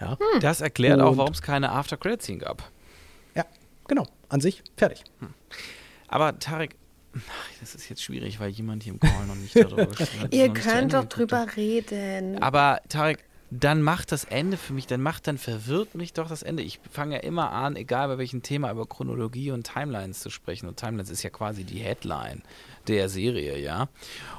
[0.00, 2.62] Ja, Das erklärt auch, Und- warum es keine After-Credit-Scene gab.
[3.34, 3.44] ja
[3.86, 4.06] genau.
[4.28, 5.02] An sich fertig.
[6.08, 6.76] Aber Tarek,
[7.16, 7.20] ach,
[7.60, 10.34] das ist jetzt schwierig, weil jemand hier im Call noch nicht darüber gesprochen hat.
[10.34, 11.56] Ihr könnt doch drüber hat.
[11.56, 12.40] reden.
[12.42, 16.42] Aber Tarek, dann macht das Ende für mich, dann macht, dann verwirrt mich doch das
[16.44, 16.62] Ende.
[16.62, 20.68] Ich fange ja immer an, egal bei welchem Thema, über Chronologie und Timelines zu sprechen.
[20.68, 22.42] Und Timelines ist ja quasi die Headline
[22.86, 23.88] der Serie, ja.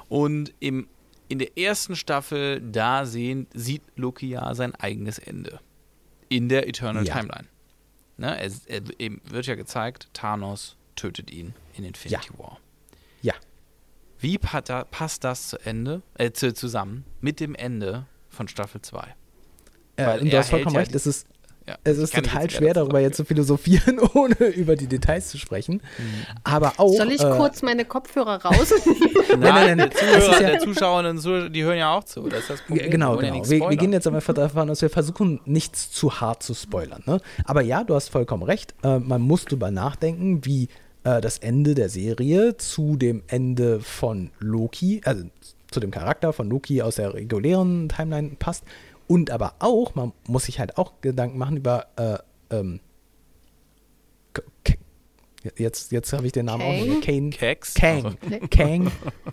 [0.08, 0.88] Und im,
[1.32, 5.62] in der ersten Staffel, da sehen, sieht Loki ja sein eigenes Ende.
[6.28, 7.14] In der Eternal Ja.
[7.14, 7.48] Timeline.
[8.18, 12.60] Ne, es, er, eben wird ja gezeigt, Thanos tötet ihn in Infinity War.
[13.22, 13.34] Ja.
[14.20, 19.16] Wie da, passt das zu Ende, äh, zu, zusammen mit dem Ende von Staffel 2?
[19.96, 21.28] Äh, er du hast vollkommen hält recht, ja es ist,
[21.68, 25.82] Ja, es ist total schwer, darüber jetzt zu philosophieren, ohne über die Details zu sprechen.
[26.44, 26.94] Aber auch.
[26.98, 29.00] Soll ich äh, kurz meine Kopfhörer rausnehmen?
[29.40, 31.94] Nein, nein, nein, der das ist Zuhörer, ja- der Zuschauerinnen und Zuhörer, die hören ja
[31.94, 32.28] auch zu.
[32.28, 32.90] Das ist das Problem.
[32.90, 33.48] Genau, genau.
[33.50, 37.04] Wir, wir gehen jetzt aber einfach davon aus, wir versuchen nichts zu hart zu spoilern.
[37.06, 37.20] Ne?
[37.46, 38.74] Aber ja, du hast vollkommen recht.
[38.84, 40.68] Äh, man muss drüber nachdenken, wie
[41.04, 45.24] äh, das Ende der Serie zu dem Ende von Loki, also
[45.70, 48.64] zu dem Charakter von Loki aus der regulären Timeline passt.
[49.12, 52.80] Und aber auch, man muss sich halt auch Gedanken machen über äh, ähm,
[55.58, 56.84] Jetzt, jetzt habe ich den Namen auch Kang?
[56.88, 57.08] nicht.
[57.08, 57.16] mehr.
[57.16, 57.30] Kane.
[57.32, 57.74] Keks?
[57.74, 58.06] Kang.
[58.06, 58.18] Also,
[58.52, 58.92] Kang,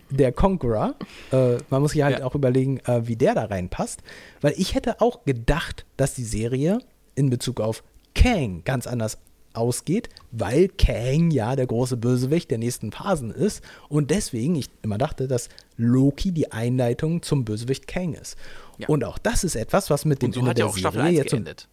[0.09, 0.95] der Conqueror.
[1.31, 2.25] Äh, man muss sich halt Ja.
[2.25, 4.01] auch überlegen, äh, wie der da reinpasst.
[4.41, 6.79] Weil ich hätte auch gedacht, dass die Serie
[7.15, 9.19] in Bezug auf Kang ganz anders
[9.59, 14.99] ausgeht, weil Kang ja der große Bösewicht der nächsten Phasen ist und deswegen ich immer
[14.99, 18.37] dachte, dass Loki die Einleitung zum Bösewicht Kang ist.
[18.79, 18.89] Ja.
[18.89, 20.77] Und auch das ist etwas, was mit dem und so Ende hat ja der auch
[20.77, 21.69] Staffel Serie 1 jetzt geendet.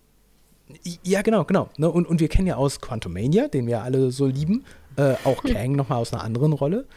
[1.04, 1.69] ja, genau, genau.
[1.78, 4.65] Ne, Und, und wir kennen ja aus Quantumania, den wir alle so lieben,
[4.98, 6.88] äh, auch Kang nochmal aus einer anderen Rolle.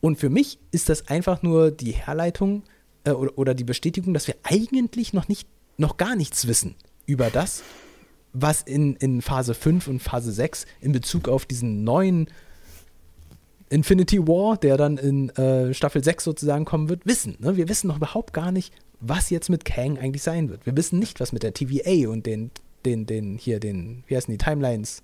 [0.00, 2.62] Und für mich ist das einfach nur die Herleitung
[3.04, 6.74] äh, oder, oder die Bestätigung, dass wir eigentlich noch nicht, noch gar nichts wissen
[7.06, 7.62] über das,
[8.40, 12.28] was in, in Phase 5 und Phase 6 in Bezug auf diesen neuen
[13.68, 17.36] Infinity War, der dann in äh, Staffel 6 sozusagen kommen wird, wissen.
[17.40, 17.56] Ne?
[17.56, 20.66] Wir wissen noch überhaupt gar nicht, was jetzt mit Kang eigentlich sein wird.
[20.66, 22.50] Wir wissen nicht, was mit der TVA und den,
[22.84, 25.02] den, den, hier, den, wie heißen die, Timelines,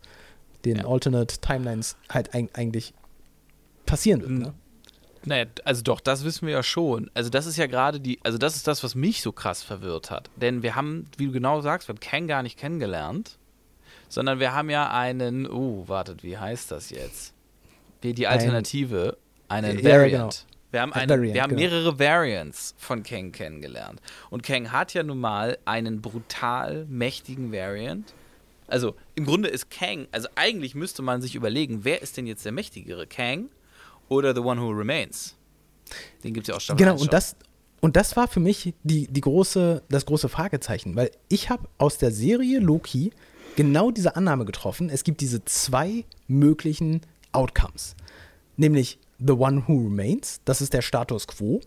[0.65, 0.87] den Ja.
[0.87, 2.95] Alternate Timelines halt eig eigentlich
[3.85, 4.31] passieren wird.
[4.31, 4.55] Ne?
[5.25, 7.11] Naja, also doch, das wissen wir ja schon.
[7.15, 10.11] Also das ist ja gerade die, also das ist das, was mich so krass verwirrt
[10.11, 10.31] hat.
[10.37, 13.39] Denn wir haben, wie du genau sagst, wir haben Kang gar nicht kennengelernt,
[14.09, 17.35] sondern wir haben ja einen, oh, wartet, wie heißt das jetzt?
[18.01, 19.17] Wie die Ein- Alternative,
[19.49, 20.11] einen Ja, Variant.
[20.11, 20.31] genau.
[20.73, 21.61] Wir haben, Ein einen, Variant, wir haben genau.
[21.61, 24.01] mehrere Variants von Kang kennengelernt.
[24.31, 28.13] Und Kang hat ja nun mal einen brutal mächtigen Variant.
[28.69, 32.45] Also im Grunde ist Kang, also eigentlich müsste man sich überlegen, wer ist denn jetzt
[32.47, 33.51] der mächtigere, Kang
[34.13, 35.37] oder The One Who Remains?
[36.25, 37.11] Den gibt es ja auch Staffel Genau, 1 und schon.
[37.13, 37.37] das,
[37.81, 41.99] und das war für mich die, die große, das große Fragezeichen, weil ich habe aus
[41.99, 43.13] der Serie Loki
[43.57, 44.89] genau diese Annahme getroffen.
[44.89, 47.95] Es gibt diese zwei möglichen Outcomes.
[48.57, 51.61] Nämlich The One Who Remains, das ist der Status quo.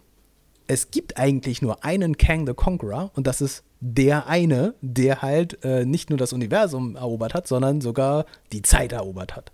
[0.68, 5.64] Es gibt eigentlich nur einen Kang the Conqueror und das ist der eine, der halt
[5.64, 9.52] äh, nicht nur das Universum erobert hat, sondern sogar die Zeit erobert hat.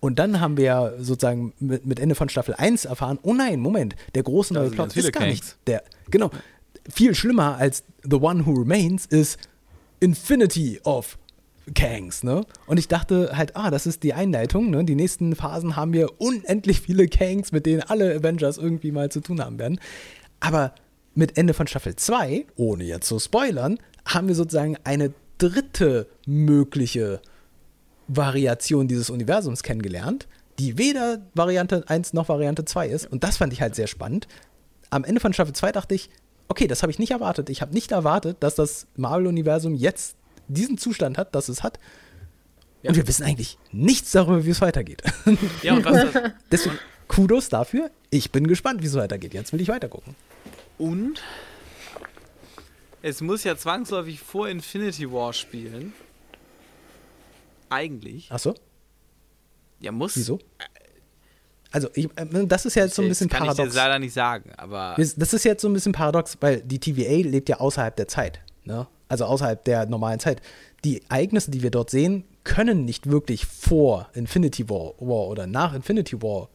[0.00, 3.60] Und dann haben wir ja sozusagen mit, mit Ende von Staffel 1 erfahren, oh nein,
[3.60, 5.56] Moment, der große neue Plot ist gar nicht Kangs.
[5.66, 5.82] der.
[6.10, 6.30] Genau.
[6.90, 9.38] Viel schlimmer als The One Who Remains ist
[10.00, 11.18] Infinity of
[11.74, 12.44] Kangs, ne?
[12.66, 14.84] Und ich dachte halt, ah, das ist die Einleitung, ne?
[14.84, 19.20] Die nächsten Phasen haben wir unendlich viele Kangs, mit denen alle Avengers irgendwie mal zu
[19.20, 19.78] tun haben werden.
[20.40, 20.74] Aber
[21.14, 27.20] mit Ende von Staffel 2, ohne jetzt zu spoilern, haben wir sozusagen eine dritte mögliche
[28.08, 30.26] Variation dieses Universums kennengelernt,
[30.58, 33.10] die weder Variante 1 noch Variante 2 ist.
[33.10, 34.28] Und das fand ich halt sehr spannend.
[34.90, 36.10] Am Ende von Staffel 2 dachte ich,
[36.48, 37.50] okay, das habe ich nicht erwartet.
[37.50, 40.16] Ich habe nicht erwartet, dass das Marvel-Universum jetzt
[40.48, 41.78] diesen Zustand hat, dass es hat.
[42.82, 45.02] Und wir wissen eigentlich nichts darüber, wie es weitergeht.
[45.62, 46.06] Ja, und was
[46.50, 47.90] Deswegen Kudos dafür.
[48.10, 49.34] Ich bin gespannt, wie es weitergeht.
[49.34, 50.14] Jetzt will ich weitergucken.
[50.78, 51.22] Und
[53.02, 55.92] es muss ja zwangsläufig vor Infinity War spielen.
[57.70, 58.30] Eigentlich.
[58.30, 58.54] Achso,
[59.80, 60.16] Ja, muss.
[60.16, 60.38] wieso?
[61.72, 63.74] Also, ich, äh, das ist ja jetzt so ein bisschen das kann ich paradox.
[63.74, 67.48] leider nicht sagen, aber Das ist jetzt so ein bisschen paradox, weil die TVA lebt
[67.48, 68.40] ja außerhalb der Zeit.
[68.64, 68.86] Ne?
[69.08, 70.40] Also außerhalb der normalen Zeit.
[70.84, 75.74] Die Ereignisse, die wir dort sehen, können nicht wirklich vor Infinity War, War oder nach
[75.74, 76.48] Infinity War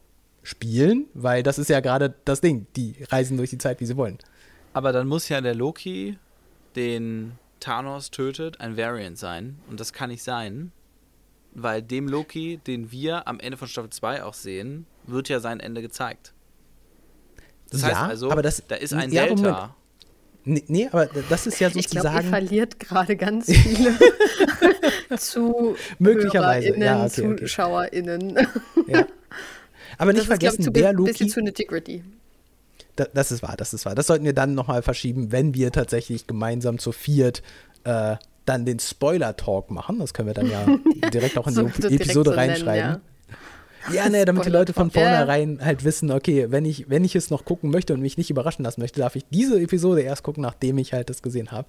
[0.50, 2.66] spielen, weil das ist ja gerade das Ding.
[2.76, 4.18] Die reisen durch die Zeit, wie sie wollen.
[4.72, 6.18] Aber dann muss ja der Loki,
[6.76, 9.58] den Thanos tötet, ein Variant sein.
[9.68, 10.72] Und das kann nicht sein,
[11.54, 15.60] weil dem Loki, den wir am Ende von Staffel 2 auch sehen, wird ja sein
[15.60, 16.32] Ende gezeigt.
[17.70, 19.42] Das heißt Ja, also, aber das- da ist ein ja, Delta.
[19.42, 19.70] Moment.
[20.42, 22.28] Nee, nee, aber das ist ja Ich glaube, ihr sozusagen.
[22.28, 23.92] verliert gerade ganz viele
[25.18, 27.36] zu Möglicherweise, ja, okay, okay.
[27.40, 28.38] ZuschauerInnen.
[28.86, 29.04] ja.
[30.00, 31.34] Aber nicht Das ist, vergessen, ich, zu, der bi- bisschen Loki.
[31.34, 32.04] zu nitty-gritty.
[32.96, 33.94] Da, das ist wahr, das ist wahr.
[33.94, 37.42] Das sollten wir dann nochmal verschieben, wenn wir tatsächlich gemeinsam zu viert
[37.84, 39.98] äh, dann den Spoiler-Talk machen.
[40.00, 40.66] Das können wir dann ja
[41.10, 43.00] direkt auch in So- die Episode so nennen, reinschreiben.
[43.92, 45.18] Ja, nee, damit die Leute von Spoiler-Talk, ja.
[45.26, 48.28] vornherein halt wissen, okay, wenn ich, wenn ich es noch gucken möchte und mich nicht
[48.30, 51.68] überraschen lassen möchte, darf ich diese Episode erst gucken, nachdem ich halt das gesehen habe.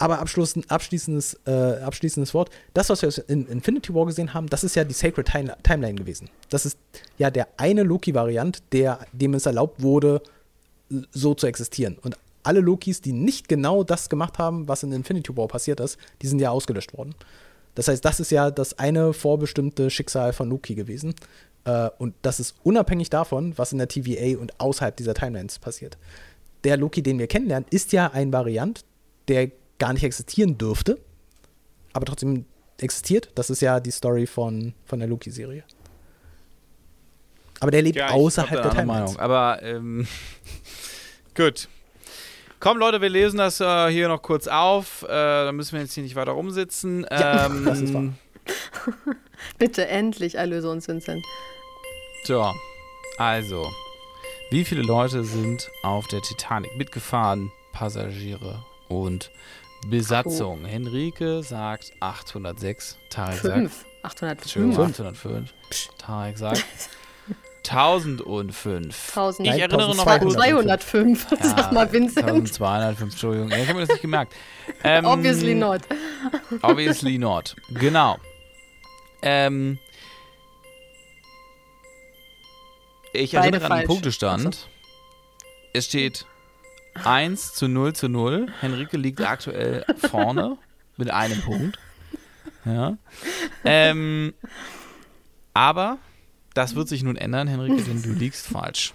[0.00, 2.48] Aber abschließend, abschließendes, äh, abschließendes Wort.
[2.72, 5.94] Das, was wir in Infinity War gesehen haben, das ist ja die Sacred Time Timeline
[5.94, 6.30] gewesen.
[6.48, 6.78] Das ist
[7.18, 10.22] ja der eine Loki-Variant, dem es erlaubt wurde,
[11.12, 11.98] so zu existieren.
[12.00, 15.98] Und alle Lokis, die nicht genau das gemacht haben, was in Infinity War passiert ist,
[16.22, 17.14] die sind ja ausgelöscht worden.
[17.74, 21.14] Das heißt, das ist ja das eine vorbestimmte Schicksal von Loki gewesen.
[21.66, 25.98] Äh, und das ist unabhängig davon, was in der TVA und außerhalb dieser Timelines passiert.
[26.64, 28.86] Der Loki, den wir kennenlernen, ist ja ein Variant,
[29.28, 31.00] der gar nicht existieren dürfte,
[31.92, 32.44] aber trotzdem
[32.78, 33.30] existiert.
[33.34, 35.64] Das ist ja die Story von, von der Loki-Serie.
[37.58, 38.86] Aber der lebt Ja, außerhalb der Timelines.
[38.86, 39.16] Meinung.
[39.18, 40.06] Aber ähm,
[41.34, 41.68] gut.
[42.58, 45.02] Komm, Leute, wir lesen das äh, hier noch kurz auf.
[45.02, 47.06] Äh, da müssen wir jetzt hier nicht weiter rumsitzen.
[47.10, 48.12] Ja, ähm, das ist wahr.
[49.58, 51.24] Bitte endlich erlöse uns, Vincent.
[52.24, 52.52] So,
[53.18, 53.70] also.
[54.50, 57.50] Wie viele Leute sind auf der Titanic mitgefahren?
[57.72, 59.30] Passagiere und
[59.86, 60.64] Besatzung.
[60.64, 62.98] Henrike sagt 806.
[63.08, 63.84] Tarek sagt Fünf.
[64.02, 65.52] Entschuldigung, 805.
[65.68, 65.88] 805.
[65.98, 66.64] Tarek sagt
[67.68, 69.08] 1005.
[69.10, 69.48] 1000.
[69.48, 70.34] Ich erinnere noch mal kurz.
[70.34, 71.26] 205.
[71.42, 72.26] Sag mal, Vincent.
[72.28, 73.50] 1205, Entschuldigung.
[73.50, 74.34] Ja, Ich habe mir das nicht gemerkt.
[74.82, 75.82] Ähm, Obviously not.
[76.62, 77.54] Obviously not.
[77.74, 78.16] Genau.
[79.20, 79.78] Ähm,
[83.12, 83.86] ich Beide erinnere an den falsch.
[83.88, 84.68] Punktestand.
[85.74, 86.24] Es steht
[86.94, 88.48] 1 zu 0 zu 0.
[88.60, 90.58] Henrike liegt aktuell vorne
[90.96, 91.78] mit einem Punkt.
[92.64, 92.96] Ja.
[93.64, 94.34] Ähm,
[95.54, 95.98] aber
[96.54, 98.92] das wird sich nun ändern, Henrike, denn du liegst falsch.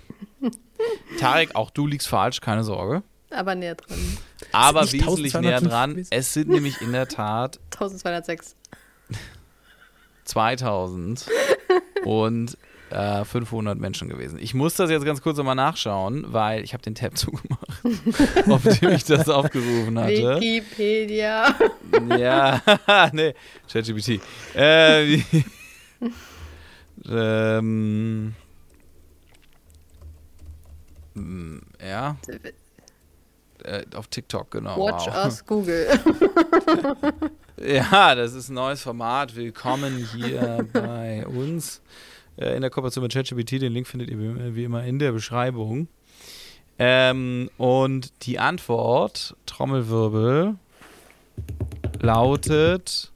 [1.20, 3.04] Tarek, auch du liegst falsch, keine Sorge.
[3.32, 4.18] Aber näher dran.
[4.52, 6.08] Aber wesentlich näher 1205 dran.
[6.10, 8.56] Es sind nämlich in der Tat 1206.
[10.26, 11.28] 2000
[12.04, 12.58] und
[12.89, 14.39] äh, 500 Menschen gewesen.
[14.39, 17.67] Ich muss das jetzt ganz kurz nochmal nachschauen, weil ich habe den Tab zugemacht,
[18.47, 20.39] auf dem ich das aufgerufen hatte.
[20.39, 21.55] Wikipedia.
[22.17, 22.61] Ja,
[23.11, 23.33] nee,
[23.71, 24.21] ChatGPT.
[24.55, 25.21] Äh,
[27.09, 28.33] ähm,
[31.13, 32.17] mm, ja,
[33.63, 34.77] äh, auf TikTok, genau.
[34.77, 35.25] Watch wow.
[35.25, 35.88] us Google.
[37.57, 39.33] Ja, das ist ein neues Format.
[39.33, 41.81] Willkommen hier bei uns
[42.38, 43.61] in der Kooperation mit ChatGPT.
[43.61, 45.88] Den Link findet ihr wie, immer in der Beschreibung.
[46.77, 50.55] Ähm, und die Antwort, Trommelwirbel,
[52.01, 53.11] lautet.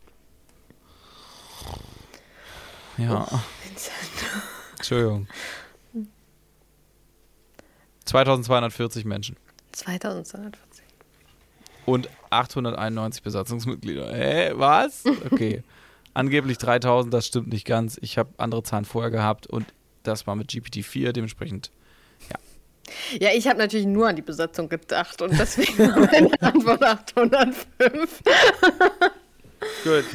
[2.98, 3.28] Ja.
[4.78, 5.28] Entschuldigung.
[8.06, 9.36] 2240 Menschen.
[9.74, 10.84] 2240.
[11.86, 14.14] Und 891 Besatzungsmitglieder.
[14.14, 15.04] Hä, was?
[15.32, 15.64] Okay.
[16.20, 17.98] Angeblich 3000, das stimmt nicht ganz.
[18.02, 19.66] Ich habe andere Zahlen vorher gehabt und
[20.04, 21.72] das war mit GPT-4, dementsprechend.
[23.18, 27.70] Ja, ich habe natürlich nur an die Besatzung gedacht und deswegen war meine Antwort 805.
[29.86, 30.06] Gut.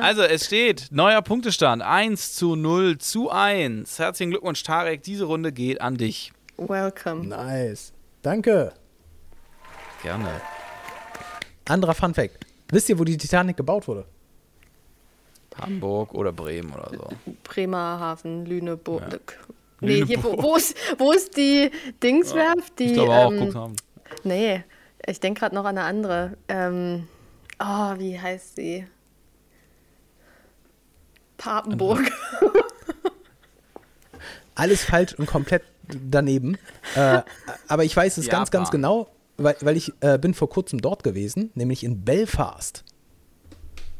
[0.00, 4.00] Also, es steht neuer Punktestand 1 zu 0 zu 1.
[4.00, 5.04] Herzlichen Glückwunsch, Tarek.
[5.04, 6.32] Diese Runde geht an dich.
[6.56, 7.28] Welcome.
[7.28, 7.92] Nice.
[8.22, 8.72] Danke.
[10.02, 10.40] Gerne.
[11.66, 12.44] Anderer Fun Fact.
[12.70, 14.04] Wisst ihr, wo die Titanic gebaut wurde?
[15.60, 17.08] Hamburg oder Bremen oder so.
[17.44, 19.02] Bremerhaven, Lüneburg.
[19.02, 19.18] Ja.
[19.80, 21.70] Nee, hier, wo, wo, ist, wo ist die
[22.02, 22.78] Dingswerft?
[22.78, 23.76] Die, Ich glaube auch, ähm, Cuxhaven.
[24.22, 24.64] Nee,
[25.06, 26.36] ich denke gerade noch an eine andere.
[26.48, 27.06] Ähm,
[27.60, 28.86] oh, wie heißt sie?
[31.36, 32.10] Papenburg.
[34.54, 36.56] Alles falsch und komplett daneben.
[36.94, 37.22] Äh,
[37.68, 38.80] aber ich weiß es ganz, ganz Japan.
[38.80, 42.84] genau, weil, weil ich äh, bin vor kurzem dort gewesen, nämlich in Belfast.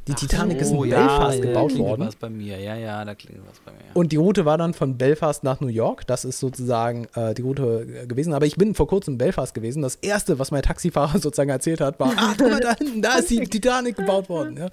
[0.07, 2.07] Die Titanic ist in Belfast da gebaut worden.
[2.07, 2.61] was bei mir.
[2.61, 3.79] Ja, ja, da klingelt was bei mir.
[3.95, 6.07] Und die Route war dann von Belfast nach New York.
[6.07, 8.35] Das ist sozusagen äh, die Route äh, gewesen.
[8.35, 9.81] Aber ich bin vor kurzem in Belfast gewesen.
[9.81, 13.19] Das erste, was mein Taxifahrer sozusagen erzählt hat, war: Ah, guck mal da hinten, da
[13.19, 14.59] ist die Titanic gebaut worden.
[14.59, 14.69] Ja.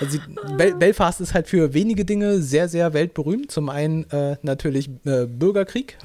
[0.00, 3.50] Also die, Bel Belfast ist halt für wenige Dinge sehr, sehr weltberühmt.
[3.50, 5.98] Zum einen äh, natürlich äh, Bürgerkrieg.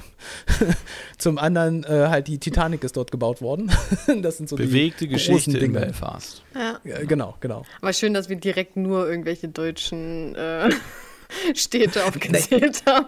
[1.18, 3.70] Zum anderen äh, halt die Titanic ist dort gebaut worden.
[4.22, 5.80] das sind so Bewegte die großen Geschichte in Dinge.
[5.80, 6.42] Belfast.
[6.54, 6.78] Ja.
[6.84, 7.64] Ja, genau, genau.
[7.80, 10.70] Aber schön, dass wir direkt nur irgendwelche deutschen äh,
[11.54, 13.06] Städte aufgezählt haben.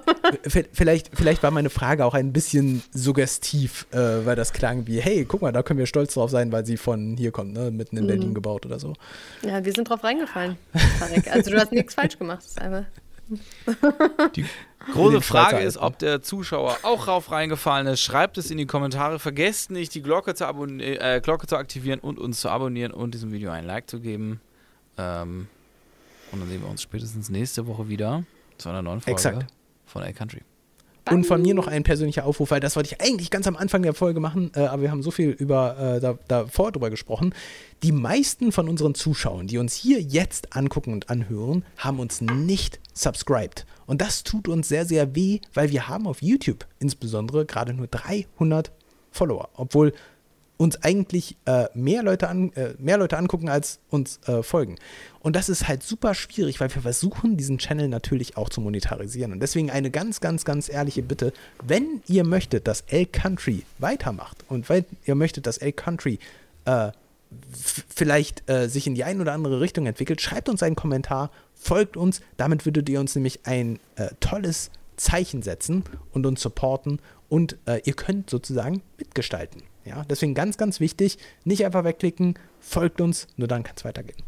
[0.73, 5.25] Vielleicht, vielleicht war meine Frage auch ein bisschen suggestiv, äh, weil das klang wie, hey,
[5.25, 7.71] guck mal, da können wir stolz drauf sein, weil sie von hier kommt, ne?
[7.71, 8.95] mitten in Berlin gebaut oder so.
[9.43, 10.57] Ja, wir sind drauf reingefallen,
[10.99, 11.31] Tarek.
[11.33, 12.41] Also du hast nichts falsch gemacht.
[12.41, 12.85] Das ist einfach
[14.35, 14.45] Die
[14.93, 18.01] große Frage ist, ob der Zuschauer auch rauf reingefallen ist.
[18.01, 19.19] Schreibt es in die Kommentare.
[19.19, 23.33] Vergesst nicht, die Glocke zu, äh, Glocke zu aktivieren und uns zu abonnieren und diesem
[23.33, 24.41] Video ein Like zu geben.
[24.99, 25.49] Ähm,
[26.33, 28.25] und dann sehen wir uns spätestens nächste Woche wieder
[28.59, 29.47] zu einer neuen Folge Exakt.
[29.87, 30.43] von A Country.
[31.11, 33.83] Und von mir noch ein persönlicher Aufruf, weil das wollte ich eigentlich ganz am Anfang
[33.83, 37.35] der Folge machen, äh, aber wir haben so viel über äh, da, davor drüber gesprochen.
[37.83, 42.79] Die meisten von unseren Zuschauern, die uns hier jetzt angucken und anhören, haben uns nicht
[42.93, 43.65] subscribed.
[43.87, 47.87] Und das tut uns sehr, sehr weh, weil wir haben auf YouTube insbesondere gerade nur
[47.87, 48.71] 300
[49.11, 49.95] Follower, obwohl
[50.59, 54.77] uns eigentlich äh, mehr, Leute an, äh, mehr Leute angucken, als uns äh, folgen.
[55.21, 59.33] Und das ist halt super schwierig, weil wir versuchen, diesen Channel natürlich auch zu monetarisieren.
[59.33, 61.33] Und deswegen eine ganz, ganz, ganz ehrliche Bitte,
[61.65, 66.19] wenn ihr möchtet, dass L-Country weitermacht und wenn ihr möchtet, dass L-Country
[66.65, 70.77] äh, f- vielleicht äh, sich in die eine oder andere Richtung entwickelt, schreibt uns einen
[70.77, 72.21] Kommentar, folgt uns.
[72.37, 76.99] Damit würdet ihr uns nämlich ein äh, tolles Zeichen setzen und uns supporten
[77.29, 79.63] und äh, ihr könnt sozusagen mitgestalten.
[79.89, 84.23] Ja, deswegen ganz, ganz wichtig, nicht einfach wegklicken, folgt uns, nur dann kann es weitergehen.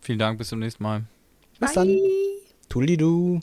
[0.00, 1.04] Vielen Dank, bis zum nächsten Mal.
[1.58, 1.98] Bis dann.
[2.70, 3.40] Tulidu.